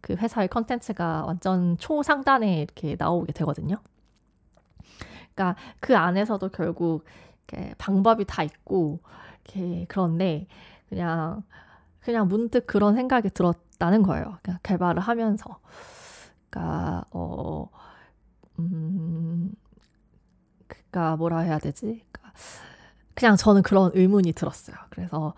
그 0.00 0.14
회사의 0.14 0.48
컨텐츠가 0.48 1.24
완전 1.26 1.76
초상단에 1.78 2.58
이렇게 2.62 2.96
나오게 2.98 3.32
되거든요. 3.34 3.76
그러니까 5.34 5.56
그 5.80 5.96
안에서도 5.96 6.48
결국 6.50 7.04
방법이 7.78 8.24
다 8.26 8.42
있고 8.42 9.00
이렇게 9.44 9.86
그런데 9.88 10.46
그냥 10.94 11.42
그냥 12.00 12.28
문득 12.28 12.66
그런 12.66 12.94
생각이 12.94 13.30
들었다는 13.30 14.02
거예요. 14.02 14.38
그냥 14.42 14.60
개발을 14.62 15.00
하면서. 15.00 15.58
그러니까 16.48 17.04
어 17.10 17.68
음, 18.60 19.52
그니까 20.68 21.16
뭐라 21.16 21.40
해야 21.40 21.58
되지? 21.58 22.04
그러니까 22.12 22.32
그냥 23.14 23.36
저는 23.36 23.62
그런 23.62 23.90
의문이 23.94 24.32
들었어요. 24.34 24.76
그래서 24.90 25.34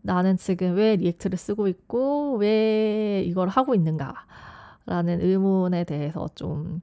나는 0.00 0.38
지금 0.38 0.74
왜 0.74 0.96
리액트를 0.96 1.36
쓰고 1.36 1.68
있고 1.68 2.36
왜 2.36 3.22
이걸 3.22 3.48
하고 3.48 3.74
있는가라는 3.74 5.20
의문에 5.20 5.84
대해서 5.84 6.28
좀 6.34 6.80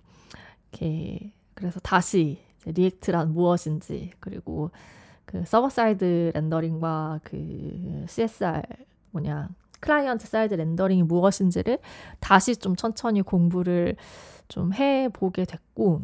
이렇게 0.72 1.34
그래서 1.55 1.80
다시 1.80 2.39
React란 2.66 3.34
무엇인지 3.34 4.11
그리고 4.19 4.69
그 5.32 5.43
server 5.45 5.70
side 5.70 6.32
rendering과 6.36 7.22
그 7.23 8.05
CSR 8.07 8.61
뭐냐 9.11 9.49
client 9.80 10.28
side 10.28 10.53
rendering이 10.53 11.03
무엇인지를 11.03 11.79
다시 12.19 12.55
좀 12.55 12.75
천천히 12.75 13.21
공부를 13.21 13.95
좀 14.47 14.73
해보게 14.73 15.45
됐고, 15.45 16.01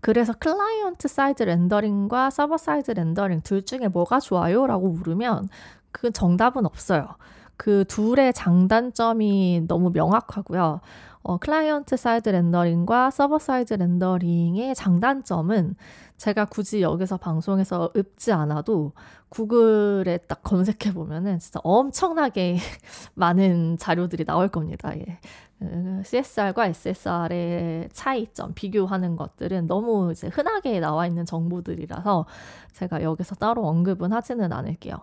그래서 0.00 0.32
client 0.32 1.08
side 1.08 1.42
rendering과 1.42 2.30
server 2.30 2.56
side 2.56 2.92
rendering 2.92 3.42
둘 3.42 3.64
중에 3.64 3.88
뭐가 3.88 4.20
좋아요? 4.20 4.66
라고 4.66 4.88
물으면 4.88 5.48
그 5.92 6.10
정답은 6.10 6.64
없어요. 6.64 7.08
그 7.56 7.84
둘의 7.86 8.32
장단점이 8.32 9.64
너무 9.66 9.90
명확하고요. 9.90 10.80
어, 11.28 11.36
client 11.36 11.98
side 11.98 12.30
rendering과 12.30 13.10
server 13.10 13.38
side 13.38 13.74
rendering의 13.74 14.74
장단점은 14.74 15.76
제가 16.16 16.46
굳이 16.46 16.80
여기서 16.80 17.18
방송에서 17.18 17.92
읊지 17.94 18.32
않아도 18.32 18.92
구글에 19.28 20.20
딱 20.26 20.42
검색해 20.42 20.94
보면은 20.94 21.38
진짜 21.38 21.60
엄청나게 21.62 22.56
많은 23.12 23.76
자료들이 23.76 24.24
나올 24.24 24.48
겁니다. 24.48 24.96
예. 24.96 25.20
그 25.58 26.00
CSR과 26.02 26.68
SSR의 26.68 27.90
차이점, 27.92 28.54
비교하는 28.54 29.16
것들은 29.16 29.66
너무 29.66 30.10
이제 30.10 30.28
흔하게 30.28 30.80
나와 30.80 31.06
있는 31.06 31.26
정보들이라서 31.26 32.24
제가 32.72 33.02
여기서 33.02 33.34
따로 33.34 33.66
언급은 33.66 34.14
하지는 34.14 34.50
않을게요. 34.50 34.96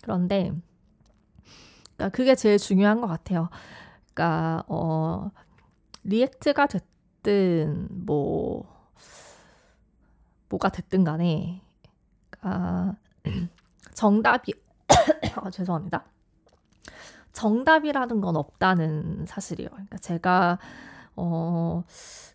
그런데, 0.00 0.52
그러니까 1.96 2.16
그게 2.16 2.34
제일 2.34 2.56
중요한 2.56 3.02
것 3.02 3.08
같아요. 3.08 3.50
그러니까, 4.14 4.64
어, 4.68 5.30
리액트가 6.04 6.66
됐든, 6.66 7.88
뭐, 8.06 8.66
뭐가 10.48 10.68
됐든 10.70 11.04
간에, 11.04 11.62
아, 12.40 12.94
정답이, 13.94 14.54
아, 15.36 15.50
죄송합니다. 15.50 16.04
정답이라는 17.32 18.20
건 18.20 18.36
없다는 18.36 19.26
사실이에요. 19.26 19.70
그러니까 19.70 19.98
제가 19.98 20.58
어 21.16 21.82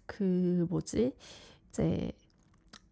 그 0.09 0.65
뭐지 0.69 1.13
이제 1.69 2.11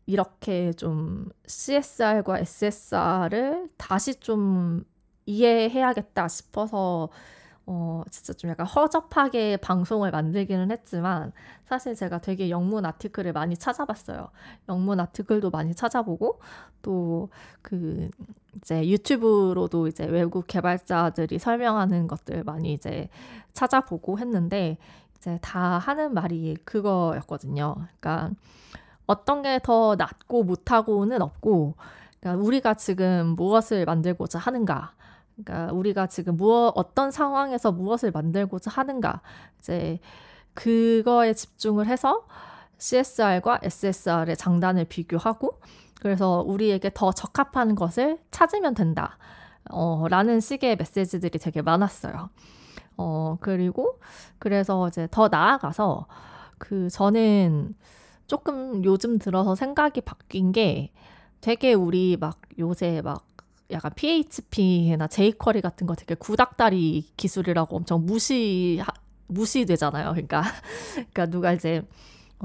이렇게 0.05 0.71
좀 0.73 1.29
CSR과 1.47 2.39
SSR을 2.39 3.69
다시 3.77 4.15
좀 4.15 4.85
이해해야겠다 5.25 6.27
싶어서 6.27 7.09
어, 7.67 8.03
진짜 8.09 8.33
좀 8.33 8.49
약간 8.49 8.65
허접하게 8.65 9.57
방송을 9.57 10.11
만들기는 10.11 10.71
했지만 10.71 11.33
사실 11.65 11.95
제가 11.95 12.19
되게 12.19 12.49
영문 12.49 12.85
아티클을 12.85 13.33
많이 13.33 13.57
찾아봤어요. 13.57 14.29
영문 14.69 14.99
아티클도 14.99 15.49
많이 15.51 15.75
찾아보고 15.75 16.39
또 16.81 17.29
그 17.61 18.09
이제 18.55 18.87
유튜브로도 18.87 19.87
이제 19.87 20.05
외국 20.05 20.47
개발자들이 20.47 21.37
설명하는 21.39 22.07
것들 22.07 22.43
많이 22.43 22.73
이제 22.73 23.09
찾아보고 23.53 24.19
했는데 24.19 24.77
이제 25.17 25.37
다 25.41 25.77
하는 25.77 26.13
말이 26.13 26.55
그거였거든요. 26.65 27.75
그러니까 27.99 28.31
어떤 29.05 29.41
게 29.41 29.59
더 29.63 29.95
낫고 29.95 30.43
못하고는 30.43 31.21
없고 31.21 31.75
그러니까 32.19 32.43
우리가 32.43 32.73
지금 32.75 33.35
무엇을 33.35 33.85
만들고자 33.85 34.39
하는가 34.39 34.93
그러니까 35.43 35.73
우리가 35.73 36.07
지금 36.07 36.35
무엇 36.35 36.73
어떤 36.75 37.11
상황에서 37.11 37.71
무엇을 37.71 38.11
만들고자 38.11 38.71
하는가 38.71 39.21
이제 39.59 39.99
그거에 40.53 41.33
집중을 41.33 41.87
해서 41.87 42.25
CSR과 42.79 43.59
SSR의 43.63 44.35
장단을 44.37 44.85
비교하고 44.85 45.59
그래서 46.01 46.43
우리에게 46.45 46.91
더 46.93 47.11
적합한 47.11 47.75
것을 47.75 48.19
찾으면 48.31 48.73
된다. 48.73 49.17
어, 49.69 50.05
라는 50.09 50.39
식의 50.39 50.77
메시지들이 50.77 51.39
되게 51.39 51.61
많았어요. 51.61 52.29
어, 52.97 53.37
그리고 53.41 53.99
그래서 54.39 54.87
이제 54.87 55.07
더 55.11 55.27
나아가서 55.27 56.07
그 56.57 56.89
저는 56.89 57.75
조금 58.25 58.83
요즘 58.83 59.19
들어서 59.19 59.55
생각이 59.55 60.01
바뀐 60.01 60.51
게 60.51 60.91
되게 61.41 61.73
우리 61.73 62.17
막 62.19 62.41
요새 62.59 63.01
막 63.01 63.25
약간 63.71 63.91
PHP나 63.95 65.07
jQuery 65.07 65.61
같은 65.61 65.87
거 65.87 65.95
되게 65.95 66.15
구닥다리 66.15 67.05
기술이라고 67.17 67.75
엄청 67.75 68.05
무시 68.05 68.81
무시되잖아요. 69.27 70.11
그러니까 70.11 70.43
그러니까 70.95 71.25
누가 71.25 71.53
이제 71.53 71.81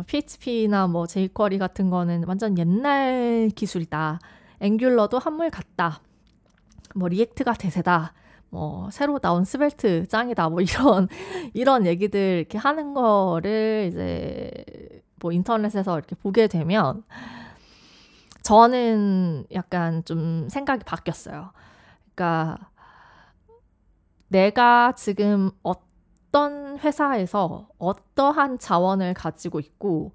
PHP나 0.07 0.87
뭐 0.87 1.07
jQuery 1.07 1.59
같은 1.59 1.91
거는 1.91 2.25
완전 2.27 2.59
옛날 2.59 3.51
기술이다. 3.55 4.19
Angular도 4.61 5.19
한물 5.19 5.51
갔다. 5.51 6.01
뭐 6.95 7.09
React가 7.09 7.55
대세다. 7.55 8.15
뭐 8.51 8.91
새로 8.91 9.19
나온 9.19 9.45
Svelte 9.45 10.07
짱이다. 10.09 10.49
뭐 10.51 10.61
이런 10.61 11.09
이런 11.55 11.87
얘기들 11.87 12.39
이렇게 12.41 12.59
하는 12.59 12.95
거를 12.95 13.89
이제 13.93 14.65
뭐 15.21 15.33
인터넷에서 15.33 15.97
이렇게 15.97 16.17
보게 16.17 16.49
되면 16.49 17.05
저는 18.53 19.47
약간 19.55 20.05
좀 20.05 20.47
생각이 20.51 20.85
바뀌었어요. 20.85 21.53
그러니까 22.15 22.59
내가 24.29 24.93
지금 24.93 25.51
어떤 25.63 26.79
회사에서 26.79 27.71
어떠한 27.79 28.59
자원을 28.59 29.15
가지고 29.15 29.59
있고 29.59 30.13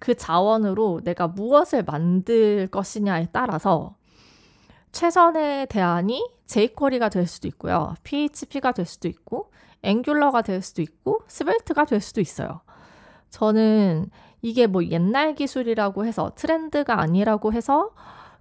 그 0.00 0.14
자원으로 0.14 1.02
내가 1.04 1.28
무엇을 1.28 1.82
만들 1.82 2.68
것이냐에 2.68 3.28
따라서 3.32 3.96
최선의 4.92 5.66
대안이 5.66 6.26
jQuery가 6.46 7.10
될 7.10 7.26
수도 7.26 7.48
있고요. 7.48 7.96
PHP가 8.02 8.72
될 8.72 8.86
수도 8.86 9.08
있고 9.08 9.50
앵귤러가 9.82 10.40
될 10.40 10.62
수도 10.62 10.80
있고 10.80 11.20
스벨트가 11.28 11.84
될 11.84 12.00
수도 12.00 12.22
있어요. 12.22 12.62
저는 13.28 14.08
이게 14.44 14.66
뭐 14.66 14.84
옛날 14.84 15.34
기술이라고 15.34 16.04
해서 16.04 16.32
트렌드가 16.34 17.00
아니라고 17.00 17.54
해서 17.54 17.92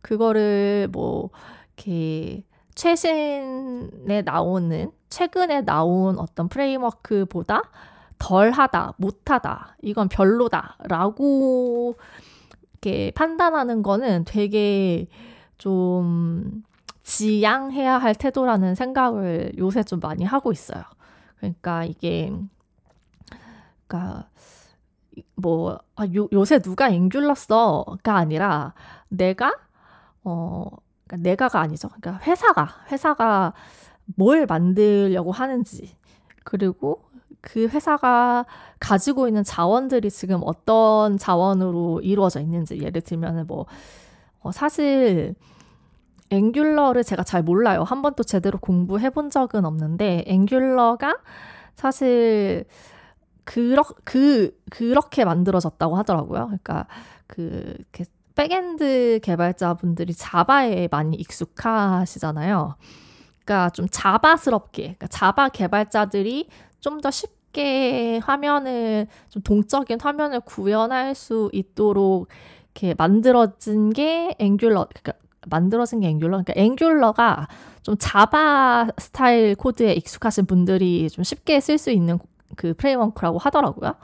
그거를 0.02 0.90
뭐 0.92 1.30
이렇게 1.78 2.44
최신에 2.76 4.22
나오는 4.26 4.92
최근에 5.08 5.62
나온 5.62 6.20
어떤 6.20 6.50
프레임워크보다 6.50 7.62
덜하다, 8.20 8.96
못하다, 8.98 9.78
이건 9.82 10.10
별로다라고 10.10 11.96
이렇게 12.74 13.12
판단하는 13.12 13.82
거는 13.82 14.26
되게 14.26 15.08
좀 15.58 16.64
지양해야 17.04 17.98
할 17.98 18.14
태도라는 18.14 18.76
생각을 18.76 19.54
요새 19.58 19.84
좀 19.84 20.02
많이 20.02 20.26
하고 20.26 20.52
있어요. 20.52 20.84
그러니까 21.38 21.86
이게 21.86 22.30
그러니까 23.88 24.28
뭐, 25.36 25.80
아, 25.96 26.06
요, 26.16 26.28
요새 26.32 26.60
누가 26.60 26.90
앵귤러 26.90 27.36
써가 27.36 28.16
아니라 28.16 28.74
내가, 29.10 29.54
어, 30.24 30.70
그러니까 31.08 31.30
내가가 31.30 31.60
아니죠. 31.62 31.90
그러니까 31.90 32.24
회사가, 32.26 32.70
회사가 32.92 33.54
뭘 34.16 34.46
만들려고 34.46 35.32
하는지, 35.32 35.96
그리고 36.44 37.04
그 37.42 37.68
회사가 37.68 38.46
가지고 38.80 39.28
있는 39.28 39.44
자원들이 39.44 40.10
지금 40.10 40.42
어떤 40.44 41.18
자원으로 41.18 42.02
이루어져 42.02 42.40
있는지, 42.40 42.80
예를 42.82 43.02
들면 43.02 43.48
뭐, 43.48 43.66
어, 44.40 44.52
사실, 44.52 45.36
Angular를 46.30 47.04
제가 47.04 47.24
잘 47.24 47.44
몰라요. 47.44 47.84
한 47.84 48.02
번도 48.02 48.24
제대로 48.24 48.58
공부해 48.58 49.10
본 49.12 49.30
적은 49.30 49.66
없는데, 49.66 50.24
Angular가 50.28 51.18
사실 51.76 52.66
그러, 53.44 53.84
그, 54.04 54.58
그렇게 54.70 55.26
만들어졌다고 55.26 55.96
하더라고요. 55.98 56.46
그러니까 56.48 56.88
그, 57.28 57.76
backend 58.36 59.20
개발자분들이 59.24 60.14
Java에 60.14 60.88
많이 60.92 61.16
익숙하시잖아요. 61.18 62.76
그러니까 63.46 63.70
좀 63.72 63.88
Java스럽게, 63.92 64.82
그러니까 64.84 65.08
Java 65.08 65.50
개발자들이 65.50 66.48
좀 66.80 67.02
더 67.02 67.12
쉽게 67.12 68.20
화면을 68.24 69.08
좀 69.30 69.42
동적인 69.44 70.00
화면을 70.02 70.40
구현할 70.42 71.16
수 71.16 71.50
있도록 71.54 72.28
이렇게 72.74 72.96
만들어진 72.98 73.92
게 73.92 74.36
Angular, 74.40 74.88
그러니까 74.94 75.14
만들어진 75.48 76.00
게 76.00 76.08
Angular. 76.08 76.44
그러니까 76.44 76.54
Angular가 76.56 77.48
좀 77.84 77.96
Java 78.00 78.88
스타일 78.98 79.56
코드에 79.56 79.94
익숙하신 79.94 80.46
분들이 80.46 81.10
좀 81.10 81.24
쉽게 81.24 81.60
쓸 81.60 81.78
수 81.78 81.92
있는 81.92 82.18
그 82.56 82.74
framework라고 82.74 83.38
하더라고요. 83.38 83.96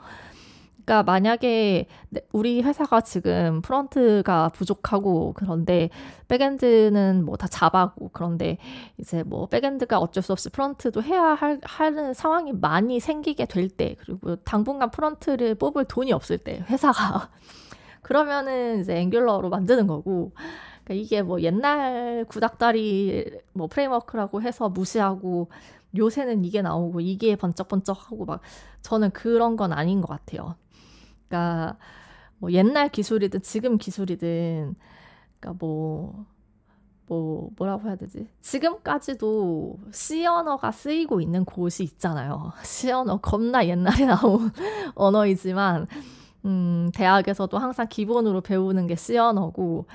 그러니까 0.84 1.04
만약에 1.04 1.86
우리 2.32 2.62
회사가 2.62 3.02
지금 3.02 3.62
front가 3.62 4.48
부족하고 4.48 5.34
그런데 5.36 5.88
backend는 6.26 7.24
뭐다 7.24 7.46
Java고 7.46 8.10
그런데 8.12 8.58
이제 8.98 9.22
뭐 9.22 9.46
backend가 9.46 9.98
어쩔 9.98 10.22
수 10.22 10.32
없이 10.32 10.50
front도 10.50 11.02
해야 11.02 11.22
할, 11.34 11.60
하는 11.62 12.12
상황이 12.12 12.52
많이 12.52 12.98
생기게 12.98 13.46
될 13.46 13.68
때 13.68 13.94
그리고 14.00 14.36
당분간 14.36 14.90
front를 14.90 15.54
뽑을 15.54 15.84
돈이 15.84 16.12
없을 16.12 16.38
때 16.38 16.64
회사가 16.68 17.30
그러면은 18.02 18.80
이제 18.80 18.96
앵귤러로 18.96 19.48
만드는 19.48 19.86
거고 19.86 20.32
그러니까 20.82 20.94
이게 21.04 21.22
뭐 21.22 21.40
옛날 21.42 22.24
구닥다리 22.28 23.30
뭐 23.52 23.68
프레임워크라고 23.68 24.42
해서 24.42 24.68
무시하고 24.68 25.50
요새는 25.96 26.44
이게 26.44 26.62
나오고 26.62 27.00
이게 27.00 27.36
번쩍번쩍하고 27.36 28.24
막 28.24 28.40
저는 28.82 29.10
그런 29.10 29.56
건 29.56 29.72
아닌 29.72 30.00
것 30.00 30.08
같아요. 30.08 30.54
그러니까 31.28 31.76
뭐 32.38 32.52
옛날 32.52 32.88
기술이든 32.88 33.42
지금 33.42 33.78
기술이든 33.78 34.74
그러니까 35.40 35.56
뭐, 35.58 36.26
뭐, 37.06 37.50
뭐라고 37.56 37.88
해야 37.88 37.96
되지? 37.96 38.28
지금까지도 38.40 39.78
C 39.90 40.26
언어가 40.26 40.70
쓰이고 40.70 41.20
있는 41.20 41.44
곳이 41.44 41.82
있잖아요. 41.82 42.52
C 42.62 42.92
언어 42.92 43.16
겁나 43.16 43.66
옛날에 43.66 44.04
나온 44.04 44.52
언어이지만, 44.94 45.86
음, 46.44 46.90
대학에서도 46.94 47.56
항상 47.58 47.88
기본으로 47.88 48.42
배우는 48.42 48.86
게 48.86 48.94
C 48.94 49.16
언어고, 49.18 49.86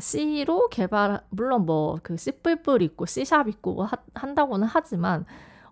C로 0.00 0.68
개발, 0.68 1.20
물론 1.30 1.66
뭐 1.66 1.98
그 2.02 2.16
C++ 2.16 2.32
있고 2.80 3.06
C샵 3.06 3.48
있고 3.48 3.84
하, 3.84 3.96
한다고는 4.14 4.68
하지만, 4.68 5.24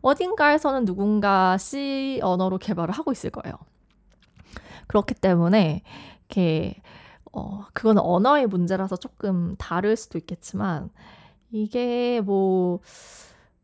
어딘가에서는 0.02 0.84
누군가 0.84 1.56
C 1.58 2.20
언어로 2.22 2.58
개발을 2.58 2.92
하고 2.94 3.12
있을 3.12 3.30
거예요. 3.30 3.54
그렇기 4.86 5.14
때문에 5.14 5.82
이렇게 6.28 6.76
어 7.32 7.64
그거는 7.74 8.02
언어의 8.02 8.46
문제라서 8.46 8.96
조금 8.96 9.56
다를 9.58 9.96
수도 9.96 10.18
있겠지만 10.18 10.90
이게 11.50 12.20
뭐 12.20 12.80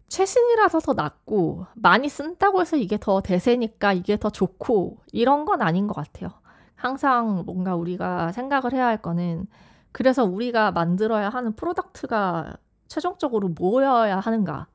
최신이라서 0.08 0.80
더 0.80 0.92
낫고 0.94 1.66
많이 1.74 2.08
쓴다고 2.08 2.60
해서 2.60 2.76
이게 2.76 2.98
더 2.98 3.20
대세니까 3.20 3.92
이게 3.92 4.18
더 4.18 4.30
좋고 4.30 4.98
이런 5.12 5.44
건 5.44 5.62
아닌 5.62 5.86
것 5.86 5.94
같아요. 5.94 6.30
항상 6.74 7.44
뭔가 7.46 7.76
우리가 7.76 8.32
생각을 8.32 8.72
해야 8.72 8.86
할 8.86 9.00
거는 9.02 9.46
그래서 9.92 10.24
우리가 10.24 10.72
만들어야 10.72 11.28
하는 11.28 11.54
product가 11.54 12.56
최종적으로 12.88 13.48
뭐여야 13.48 14.20
하는가? 14.20 14.66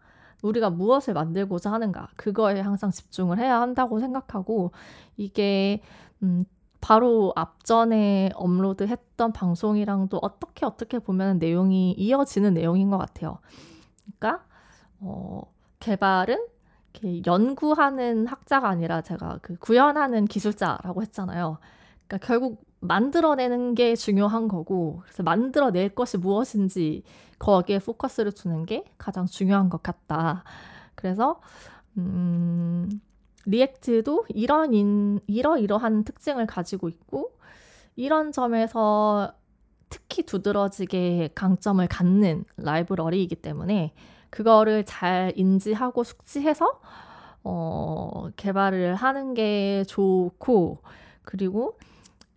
우리가 0.42 0.70
무엇을 0.70 1.14
만들고자 1.14 1.72
하는가? 1.72 2.10
그거에 2.16 2.60
항상 2.60 2.92
집중을 2.92 3.40
해야 3.40 3.62
한다고 3.62 4.00
생각하고 4.00 4.72
이게 5.18 5.82
음, 6.24 6.46
바로 6.82 7.34
앞전에 7.36 8.30
업로드 8.36 8.84
했던 8.84 9.34
방송이랑도 9.34 10.20
어떻게 10.22 10.66
어떻게 10.66 11.00
보면 11.00 11.40
내용이 11.40 11.94
이어지는 11.94 12.54
내용인 12.54 12.92
것 12.92 12.98
같아요. 12.98 13.40
그러니까 14.20 14.46
어, 15.00 15.42
개발은 15.80 16.46
이렇게 16.94 17.22
연구하는 17.26 18.28
학자가 18.28 18.70
아니라 18.70 19.02
제가 19.02 19.40
그 19.42 19.56
구현하는 19.58 20.26
기술자라고 20.26 21.02
했잖아요. 21.02 21.58
그러니까 22.08 22.28
결국 22.28 22.65
만들어내는 22.86 23.76
게 23.76 23.96
중요한 23.96 24.48
거고, 24.48 25.02
그래서 25.04 25.24
만들어낼 25.24 25.90
것이 25.90 26.18
무엇인지 26.18 27.04
거기에 27.40 27.80
포커스를 27.80 28.32
두는 28.32 28.66
게 28.66 28.86
가장 28.98 29.26
중요한 29.26 29.70
것 29.70 29.84
같다. 29.84 30.44
그래서 30.96 31.42
음, 31.98 32.90
React도 33.46 34.26
이런 34.30 34.74
인, 34.74 35.20
이러이러한 35.28 36.04
특징을 36.04 36.46
가지고 36.46 36.90
있고 36.90 37.32
이런 37.96 38.32
점에서 38.32 39.34
특히 39.90 40.24
두드러지게 40.24 41.30
강점을 41.36 41.86
갖는 41.88 42.46
라이브러리이기 42.58 43.36
때문에 43.36 43.94
그거를 44.30 44.84
잘 44.86 45.32
인지하고 45.36 46.04
숙지해서 46.04 46.82
어, 47.44 48.30
개발을 48.36 48.96
하는 48.96 49.34
게 49.34 49.84
좋고 49.88 50.80
그리고 51.22 51.78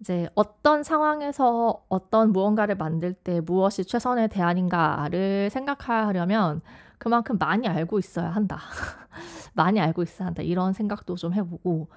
이제 0.00 0.28
어떤 0.34 0.82
상황에서 0.82 1.82
어떤 1.88 2.32
무언가를 2.32 2.76
만들 2.76 3.12
때 3.14 3.40
무엇이 3.40 3.84
최선의 3.84 4.28
대안인가를 4.28 5.50
생각하려면 5.50 6.60
그만큼 6.98 7.38
많이 7.38 7.66
알고 7.66 7.98
있어야 7.98 8.30
한다. 8.30 8.58
많이 9.54 9.80
알고 9.80 10.02
있어야 10.02 10.28
한다. 10.28 10.42
이런 10.42 10.72
생각도 10.72 11.16
좀 11.16 11.32
해보고, 11.34 11.88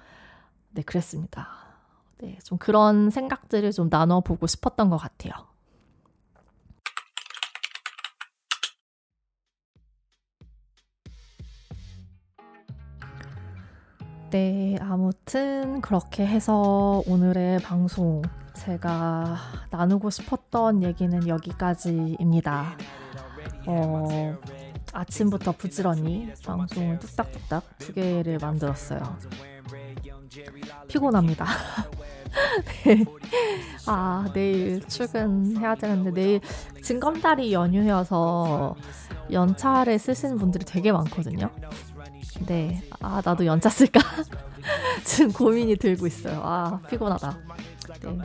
네, 0.70 0.82
그랬습니다. 0.82 1.48
네, 2.18 2.38
좀 2.44 2.58
그런 2.58 3.10
생각들을 3.10 3.70
좀 3.72 3.88
나눠보고 3.90 4.46
싶었던 4.46 4.90
것 4.90 4.96
같아요. 4.96 5.32
네, 14.32 14.78
아무튼 14.80 15.82
그렇게 15.82 16.26
해서 16.26 17.02
오늘의 17.06 17.58
방송 17.58 18.22
제가 18.54 19.36
나누고 19.70 20.08
싶었던 20.08 20.82
얘기는 20.82 21.28
여기까지입니다. 21.28 22.78
어, 23.66 24.38
아침부터 24.94 25.52
부지런히 25.52 26.32
방송을 26.46 26.98
뚝딱뚝딱 27.00 27.76
두 27.76 27.92
개를 27.92 28.38
만들었어요. 28.40 29.02
피곤합니다. 30.88 31.44
네. 32.86 33.04
아, 33.86 34.30
내일 34.32 34.80
출근해야 34.88 35.74
되는데 35.74 36.10
내일 36.10 36.40
징검다리 36.82 37.52
연휴여서 37.52 38.76
연차를 39.30 39.98
쓰시는 39.98 40.38
분들이 40.38 40.64
되게 40.64 40.90
많거든요. 40.90 41.50
네. 42.46 42.82
아, 43.00 43.20
나도 43.24 43.46
연차 43.46 43.68
쓸까? 43.68 44.00
지금 45.04 45.32
고민이 45.32 45.76
들고 45.76 46.06
있어요. 46.06 46.40
아, 46.42 46.80
피곤하다. 46.88 47.38
네. 48.02 48.18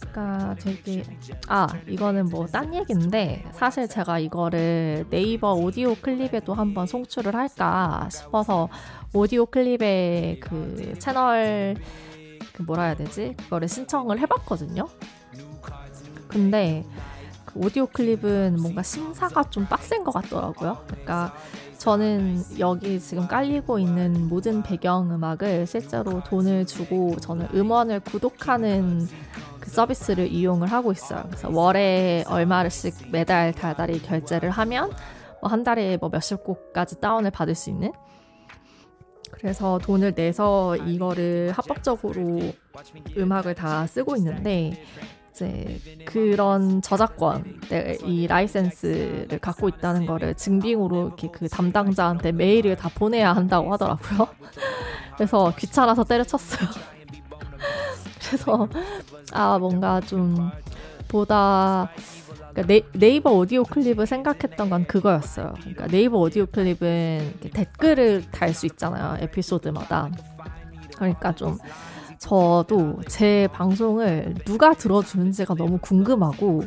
그러니까 0.00 0.56
되게 0.58 1.04
아 1.46 1.68
이거는 1.86 2.26
뭐 2.28 2.46
딴 2.46 2.74
얘기인데 2.74 3.44
사실 3.52 3.86
제가 3.88 4.18
이거를 4.18 5.06
네이버 5.10 5.52
오디오 5.52 5.94
클립에도 5.94 6.54
한번 6.54 6.86
송출을 6.86 7.34
할까 7.36 8.08
싶어서 8.10 8.68
오디오 9.12 9.46
클립의 9.46 10.40
그 10.40 10.94
채널 10.98 11.76
그 12.52 12.62
뭐라 12.62 12.84
해야 12.84 12.94
되지 12.96 13.34
그거를 13.38 13.68
신청을 13.68 14.18
해봤거든요. 14.20 14.88
근데 16.28 16.84
그 17.44 17.60
오디오 17.60 17.86
클립은 17.86 18.56
뭔가 18.60 18.82
심사가 18.82 19.44
좀 19.50 19.66
빡센 19.66 20.02
것 20.04 20.12
같더라고요. 20.12 20.84
그러니까 20.88 21.34
저는 21.80 22.44
여기 22.58 23.00
지금 23.00 23.26
깔리고 23.26 23.78
있는 23.78 24.28
모든 24.28 24.62
배경 24.62 25.10
음악을 25.10 25.66
실제로 25.66 26.22
돈을 26.24 26.66
주고 26.66 27.16
저는 27.16 27.48
음원을 27.54 28.00
구독하는 28.00 29.08
그 29.60 29.70
서비스를 29.70 30.30
이용을 30.30 30.68
하고 30.68 30.92
있어요. 30.92 31.22
그래서 31.26 31.48
월에 31.50 32.24
얼마씩 32.28 33.10
매달 33.10 33.54
달달이 33.54 34.02
결제를 34.02 34.50
하면 34.50 34.90
뭐 35.40 35.50
한 35.50 35.64
달에 35.64 35.96
뭐 35.96 36.10
몇십 36.10 36.44
곡까지 36.44 37.00
다운을 37.00 37.30
받을 37.30 37.54
수 37.54 37.70
있는? 37.70 37.92
그래서 39.30 39.78
돈을 39.78 40.12
내서 40.14 40.76
이거를 40.76 41.52
합법적으로 41.52 42.40
음악을 43.16 43.54
다 43.54 43.86
쓰고 43.86 44.16
있는데 44.16 44.84
이제 45.40 45.80
그런 46.04 46.82
저작권, 46.82 47.44
이 48.04 48.26
라이센스를 48.26 49.38
갖고 49.40 49.68
있다는 49.68 50.06
거를 50.06 50.34
증빙으로 50.34 51.06
이렇게 51.06 51.28
그 51.30 51.48
담당자한테 51.48 52.32
메일을 52.32 52.76
다 52.76 52.90
보내야 52.94 53.32
한다고 53.32 53.72
하더라고요. 53.72 54.28
그래서 55.16 55.52
귀찮아서 55.56 56.04
때려쳤어요. 56.04 56.68
그래서 58.26 58.68
아 59.32 59.58
뭔가 59.58 60.00
좀 60.00 60.50
보다 61.08 61.90
그러니까 62.52 62.62
네, 62.66 62.82
네이버 62.92 63.30
오디오 63.32 63.62
클립을 63.64 64.06
생각했던 64.06 64.70
건 64.70 64.86
그거였어요. 64.86 65.54
그러니까 65.60 65.86
네이버 65.86 66.18
오디오 66.18 66.46
클립은 66.46 67.34
댓글을 67.54 68.30
달 68.30 68.54
수 68.54 68.66
있잖아요. 68.66 69.16
에피소드마다. 69.20 70.10
그러니까 70.96 71.32
좀 71.32 71.56
저도 72.20 73.00
제 73.08 73.48
방송을 73.50 74.34
누가 74.44 74.74
들어주는지가 74.74 75.54
너무 75.54 75.78
궁금하고 75.78 76.62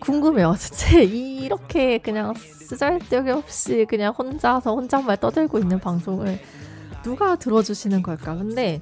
궁금해요. 0.00 0.54
대체 0.58 1.04
이렇게 1.04 1.98
그냥 1.98 2.32
쓰잘데기 2.34 3.30
없이 3.30 3.86
그냥 3.88 4.14
혼자서 4.16 4.74
혼잣말 4.74 5.18
떠들고 5.18 5.58
있는 5.58 5.78
방송을 5.78 6.40
누가 7.02 7.36
들어주시는 7.36 8.02
걸까? 8.02 8.34
근데 8.34 8.80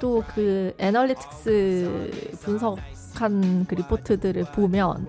또 0.00 0.24
그 0.34 0.72
애널리틱스 0.78 2.38
분석한 2.42 3.66
그 3.68 3.74
리포트들을 3.74 4.44
보면 4.54 5.06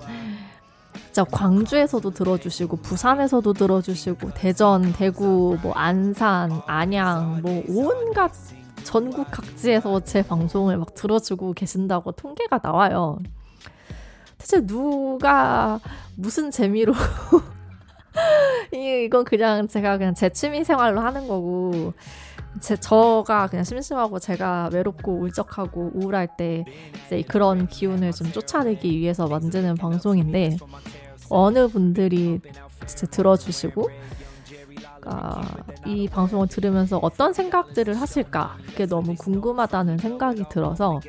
진짜 1.05 1.23
광주에서도 1.23 2.11
들어주시고 2.11 2.77
부산에서도 2.77 3.53
들어주시고 3.53 4.31
대전, 4.33 4.91
대구, 4.93 5.57
뭐 5.63 5.71
안산, 5.73 6.61
안양 6.67 7.41
뭐 7.41 7.63
온갖 7.69 8.31
전국 8.87 9.29
각지에서 9.29 9.99
제 10.05 10.21
방송을 10.21 10.77
막 10.77 10.95
들어주고 10.95 11.51
계신다고 11.51 12.13
통계가 12.13 12.61
나와요. 12.63 13.17
대체 14.37 14.65
누가 14.65 15.81
무슨 16.15 16.51
재미로 16.51 16.93
이건 18.71 19.25
그냥 19.25 19.67
제가 19.67 19.97
그냥 19.97 20.13
제 20.13 20.29
취미 20.29 20.63
생활로 20.63 21.01
하는 21.01 21.27
거고 21.27 21.91
제 22.61 22.77
저가 22.77 23.47
그냥 23.47 23.65
심심하고 23.65 24.19
제가 24.19 24.69
외롭고 24.71 25.19
울적하고 25.19 25.91
우울할 25.93 26.37
때 26.37 26.63
이제 27.07 27.23
그런 27.23 27.67
기운을 27.67 28.13
좀 28.13 28.31
쫓아내기 28.31 28.97
위해서 28.97 29.27
만드는 29.27 29.75
방송인데 29.75 30.55
어느 31.27 31.67
분들이 31.67 32.39
진짜 32.85 33.05
들어주시고 33.07 33.89
아, 35.09 35.41
이 35.85 36.07
방송을 36.07 36.47
들으면서 36.47 36.97
어떤 36.97 37.33
생각들을 37.33 37.99
하실까 37.99 38.57
그게 38.67 38.85
너무 38.85 39.15
궁금하다는 39.15 39.97
생각이 39.99 40.43
들어서 40.49 40.99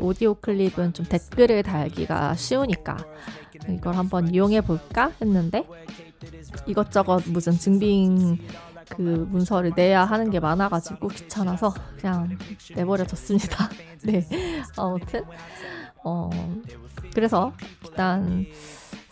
오디오 0.00 0.34
클립은 0.34 0.92
좀 0.92 1.06
댓글을 1.06 1.62
달기가 1.62 2.34
쉬우니까 2.34 2.96
이걸 3.68 3.94
한번 3.94 4.34
이용해 4.34 4.62
볼까 4.62 5.12
했는데 5.20 5.64
이것저것 6.66 7.22
무슨 7.28 7.52
증빙 7.52 8.38
그 8.88 9.00
문서를 9.30 9.72
내야 9.76 10.04
하는 10.04 10.30
게 10.30 10.40
많아가지고 10.40 11.08
귀찮아서 11.08 11.72
그냥 11.98 12.36
내버려뒀습니다. 12.74 13.68
네, 14.04 14.26
아무튼 14.76 15.22
어 16.02 16.28
그래서 17.14 17.52
일단 17.84 18.46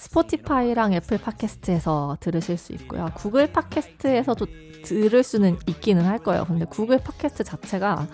스포티파이랑 0.03 0.95
애플 0.95 1.17
팟캐스트에서 1.17 2.17
들으실 2.19 2.59
수 2.59 2.73
있고요. 2.73 3.09
구글 3.15 3.53
팟캐스트에서도 3.53 4.47
들을 4.85 5.23
수는 5.23 5.59
있기는 5.67 6.05
할 6.05 6.19
거예요. 6.19 6.45
근데 6.45 6.65
구글 6.65 6.99
팟캐스트 6.99 7.45
자체가 7.45 8.09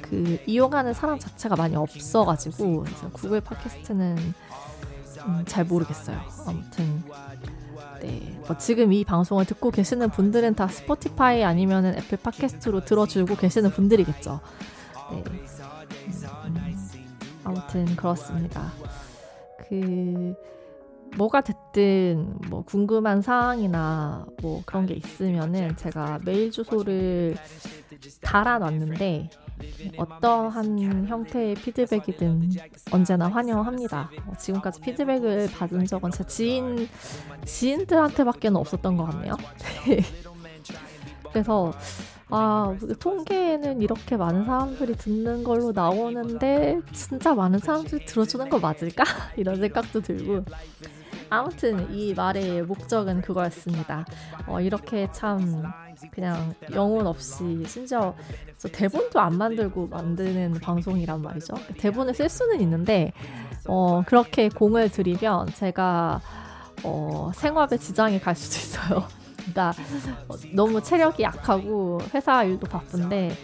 그 0.00 0.38
이용하는 0.46 0.94
사람 0.94 1.18
자체가 1.18 1.56
많이 1.56 1.74
없어가지고 1.74 2.84
그래서 2.84 3.10
구글 3.10 3.40
팟캐스트는 3.40 4.16
음, 5.26 5.44
잘 5.46 5.64
모르겠어요. 5.64 6.20
아무튼 6.46 7.02
네, 8.00 8.40
뭐 8.46 8.56
지금 8.56 8.92
이 8.92 9.04
방송을 9.04 9.44
듣고 9.44 9.72
계시는 9.72 10.10
분들은 10.10 10.54
다 10.54 10.68
스포티파이 10.68 11.42
아니면 11.42 11.86
애플 11.86 12.16
팟캐스트로 12.16 12.84
들어주고 12.84 13.34
계시는 13.34 13.72
분들이겠죠. 13.72 14.40
네. 15.10 15.24
음, 15.26 16.90
아무튼 17.42 17.96
그렇습니다. 17.96 18.70
그 19.68 20.36
뭐가 21.16 21.40
됐든 21.40 22.38
뭐 22.48 22.64
궁금한 22.64 23.22
사항이나 23.22 24.26
뭐 24.42 24.62
그런 24.66 24.86
게 24.86 24.94
있으면은 24.94 25.76
제가 25.76 26.20
메일 26.24 26.50
주소를 26.50 27.36
달아놨는데 28.20 29.30
어떠한 29.96 31.06
형태의 31.06 31.54
피드백이든 31.54 32.50
언제나 32.90 33.28
환영합니다. 33.28 34.10
어, 34.26 34.32
지금까지 34.36 34.80
피드백을 34.80 35.48
받은 35.52 35.86
적은 35.86 36.10
제 36.10 36.24
지인 36.26 36.88
지인들한테밖에 37.44 38.48
없었던 38.48 38.96
것 38.96 39.04
같네요. 39.04 39.36
그래서 41.32 41.72
아 42.30 42.76
통계에는 42.98 43.82
이렇게 43.82 44.16
많은 44.16 44.44
사람들이 44.44 44.96
듣는 44.96 45.44
걸로 45.44 45.72
나오는데 45.72 46.80
진짜 46.92 47.34
많은 47.34 47.58
사람들이 47.58 48.04
들어주는 48.06 48.48
거 48.48 48.58
맞을까 48.58 49.04
이런 49.36 49.56
생각도 49.56 50.00
들고 50.00 50.44
아무튼 51.34 51.92
이 51.92 52.14
말의 52.14 52.62
목적은 52.62 53.20
그거였습니다. 53.22 54.04
어, 54.46 54.60
이렇게 54.60 55.08
참 55.12 55.64
그냥 56.10 56.54
영혼 56.72 57.06
없이 57.06 57.64
심지어 57.66 58.14
대본도 58.72 59.20
안 59.20 59.36
만들고 59.36 59.88
만드는 59.88 60.54
방송이란 60.54 61.22
말이죠. 61.22 61.54
대본을 61.78 62.14
쓸 62.14 62.28
수는 62.28 62.60
있는데 62.60 63.12
어, 63.66 64.02
그렇게 64.02 64.48
공을 64.48 64.90
들이면 64.90 65.48
제가 65.48 66.20
어, 66.82 67.30
생활에 67.34 67.76
지장이 67.76 68.20
갈 68.20 68.34
수도 68.34 68.56
있어요. 68.58 69.23
그러니까 69.52 69.72
너무 70.54 70.82
체력이 70.82 71.22
약하고 71.22 72.00
회사 72.14 72.44
일도 72.44 72.66
바쁜데 72.66 73.36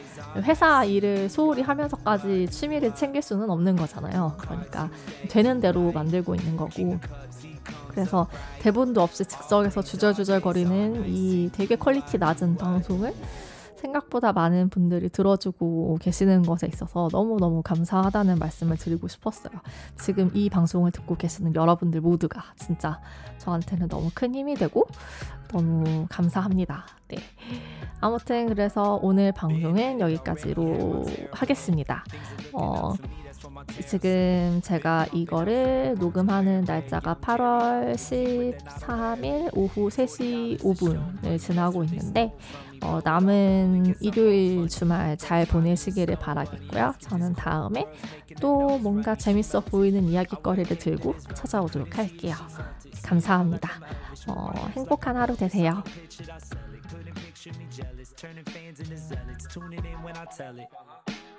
회사 0.42 0.84
일을 0.84 1.28
소홀히 1.28 1.62
하면서까지 1.62 2.48
취미를 2.50 2.94
챙길 2.94 3.22
수는 3.22 3.50
없는 3.50 3.76
거잖아요. 3.76 4.36
그러니까 4.38 4.90
되는 5.28 5.60
대로 5.60 5.92
만들고 5.92 6.34
있는 6.34 6.56
거고 6.56 6.98
그래서 7.88 8.28
대본도 8.60 9.02
없이 9.02 9.24
즉석에서 9.24 9.82
주절주절거리는 9.82 11.04
이 11.08 11.50
되게 11.52 11.76
퀄리티 11.76 12.18
낮은 12.18 12.56
방송을 12.56 13.14
생각보다 13.80 14.32
많은 14.32 14.68
분들이 14.68 15.08
들어주고 15.08 15.98
계시는 16.00 16.42
것에 16.42 16.66
있어서 16.66 17.08
너무너무 17.10 17.62
감사하다는 17.62 18.38
말씀을 18.38 18.76
드리고 18.76 19.08
싶었어요. 19.08 19.52
지금 19.98 20.30
이 20.34 20.50
방송을 20.50 20.92
듣고 20.92 21.16
계시는 21.16 21.54
여러분들 21.54 22.00
모두가 22.00 22.44
진짜 22.56 23.00
저한테는 23.38 23.88
너무 23.88 24.10
큰 24.14 24.34
힘이 24.34 24.54
되고 24.54 24.86
너무 25.48 26.06
감사합니다. 26.08 26.86
네. 27.08 27.16
아무튼 28.00 28.48
그래서 28.48 28.98
오늘 29.02 29.32
방송은 29.32 30.00
여기까지로 30.00 31.04
하겠습니다. 31.32 32.04
어, 32.52 32.94
지금 33.86 34.60
제가 34.62 35.06
이거를 35.12 35.96
녹음하는 35.98 36.64
날짜가 36.64 37.16
8월 37.16 37.94
13일 37.94 39.50
오후 39.56 39.88
3시 39.88 40.60
5분을 40.60 41.38
지나고 41.38 41.84
있는데 41.84 42.32
어, 42.82 43.00
남은 43.04 43.94
일요일 44.00 44.68
주말 44.68 45.16
잘 45.18 45.46
보내시기를 45.46 46.16
바라겠고요. 46.16 46.94
저는 46.98 47.34
다음에 47.34 47.86
또 48.40 48.78
뭔가 48.78 49.14
재밌어 49.14 49.60
보이는 49.60 50.04
이야기거리를 50.04 50.78
들고 50.78 51.14
찾아오도록 51.34 51.98
할게요. 51.98 52.34
감사합니다. 53.04 53.70
어, 54.28 54.50
행복한 54.74 55.16
하루 55.16 55.36
되세요. 55.36 55.82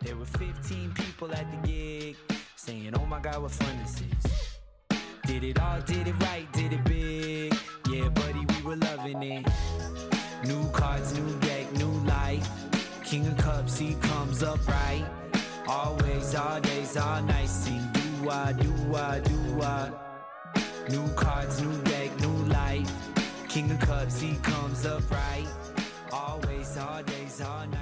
There 0.03 0.15
were 0.15 0.25
15 0.25 0.93
people 0.95 1.31
at 1.31 1.45
the 1.51 1.67
gig 1.67 2.15
saying, 2.55 2.93
Oh 2.97 3.05
my 3.05 3.19
god, 3.19 3.41
what 3.41 3.51
fun 3.51 3.77
this 3.83 4.01
is. 4.01 4.99
Did 5.27 5.43
it 5.43 5.59
all, 5.61 5.79
did 5.81 6.07
it 6.07 6.15
right, 6.23 6.51
did 6.53 6.73
it 6.73 6.83
big. 6.85 7.53
Yeah, 7.89 8.09
buddy, 8.09 8.43
we 8.45 8.61
were 8.63 8.77
loving 8.77 9.21
it. 9.21 9.47
New 10.47 10.69
cards, 10.71 11.13
new 11.13 11.39
deck, 11.41 11.71
new 11.73 11.91
life. 12.07 12.49
King 13.03 13.27
of 13.27 13.37
Cups, 13.37 13.77
he 13.77 13.93
comes 13.95 14.41
up 14.41 14.65
right. 14.67 15.05
Always, 15.67 16.33
all 16.33 16.59
days, 16.61 16.97
all 16.97 17.21
nights. 17.21 17.51
Sing 17.51 17.87
do 17.93 18.29
I, 18.29 18.53
do 18.53 18.95
I, 18.95 19.19
do 19.19 19.61
I. 19.61 19.91
New 20.89 21.07
cards, 21.13 21.61
new 21.61 21.77
deck, 21.83 22.09
new 22.21 22.45
life. 22.45 22.91
King 23.49 23.69
of 23.69 23.79
Cups, 23.79 24.19
he 24.19 24.35
comes 24.37 24.85
up 24.85 25.03
right. 25.11 25.47
Always, 26.11 26.77
all 26.77 27.03
days, 27.03 27.41
all 27.41 27.67
nights. 27.67 27.80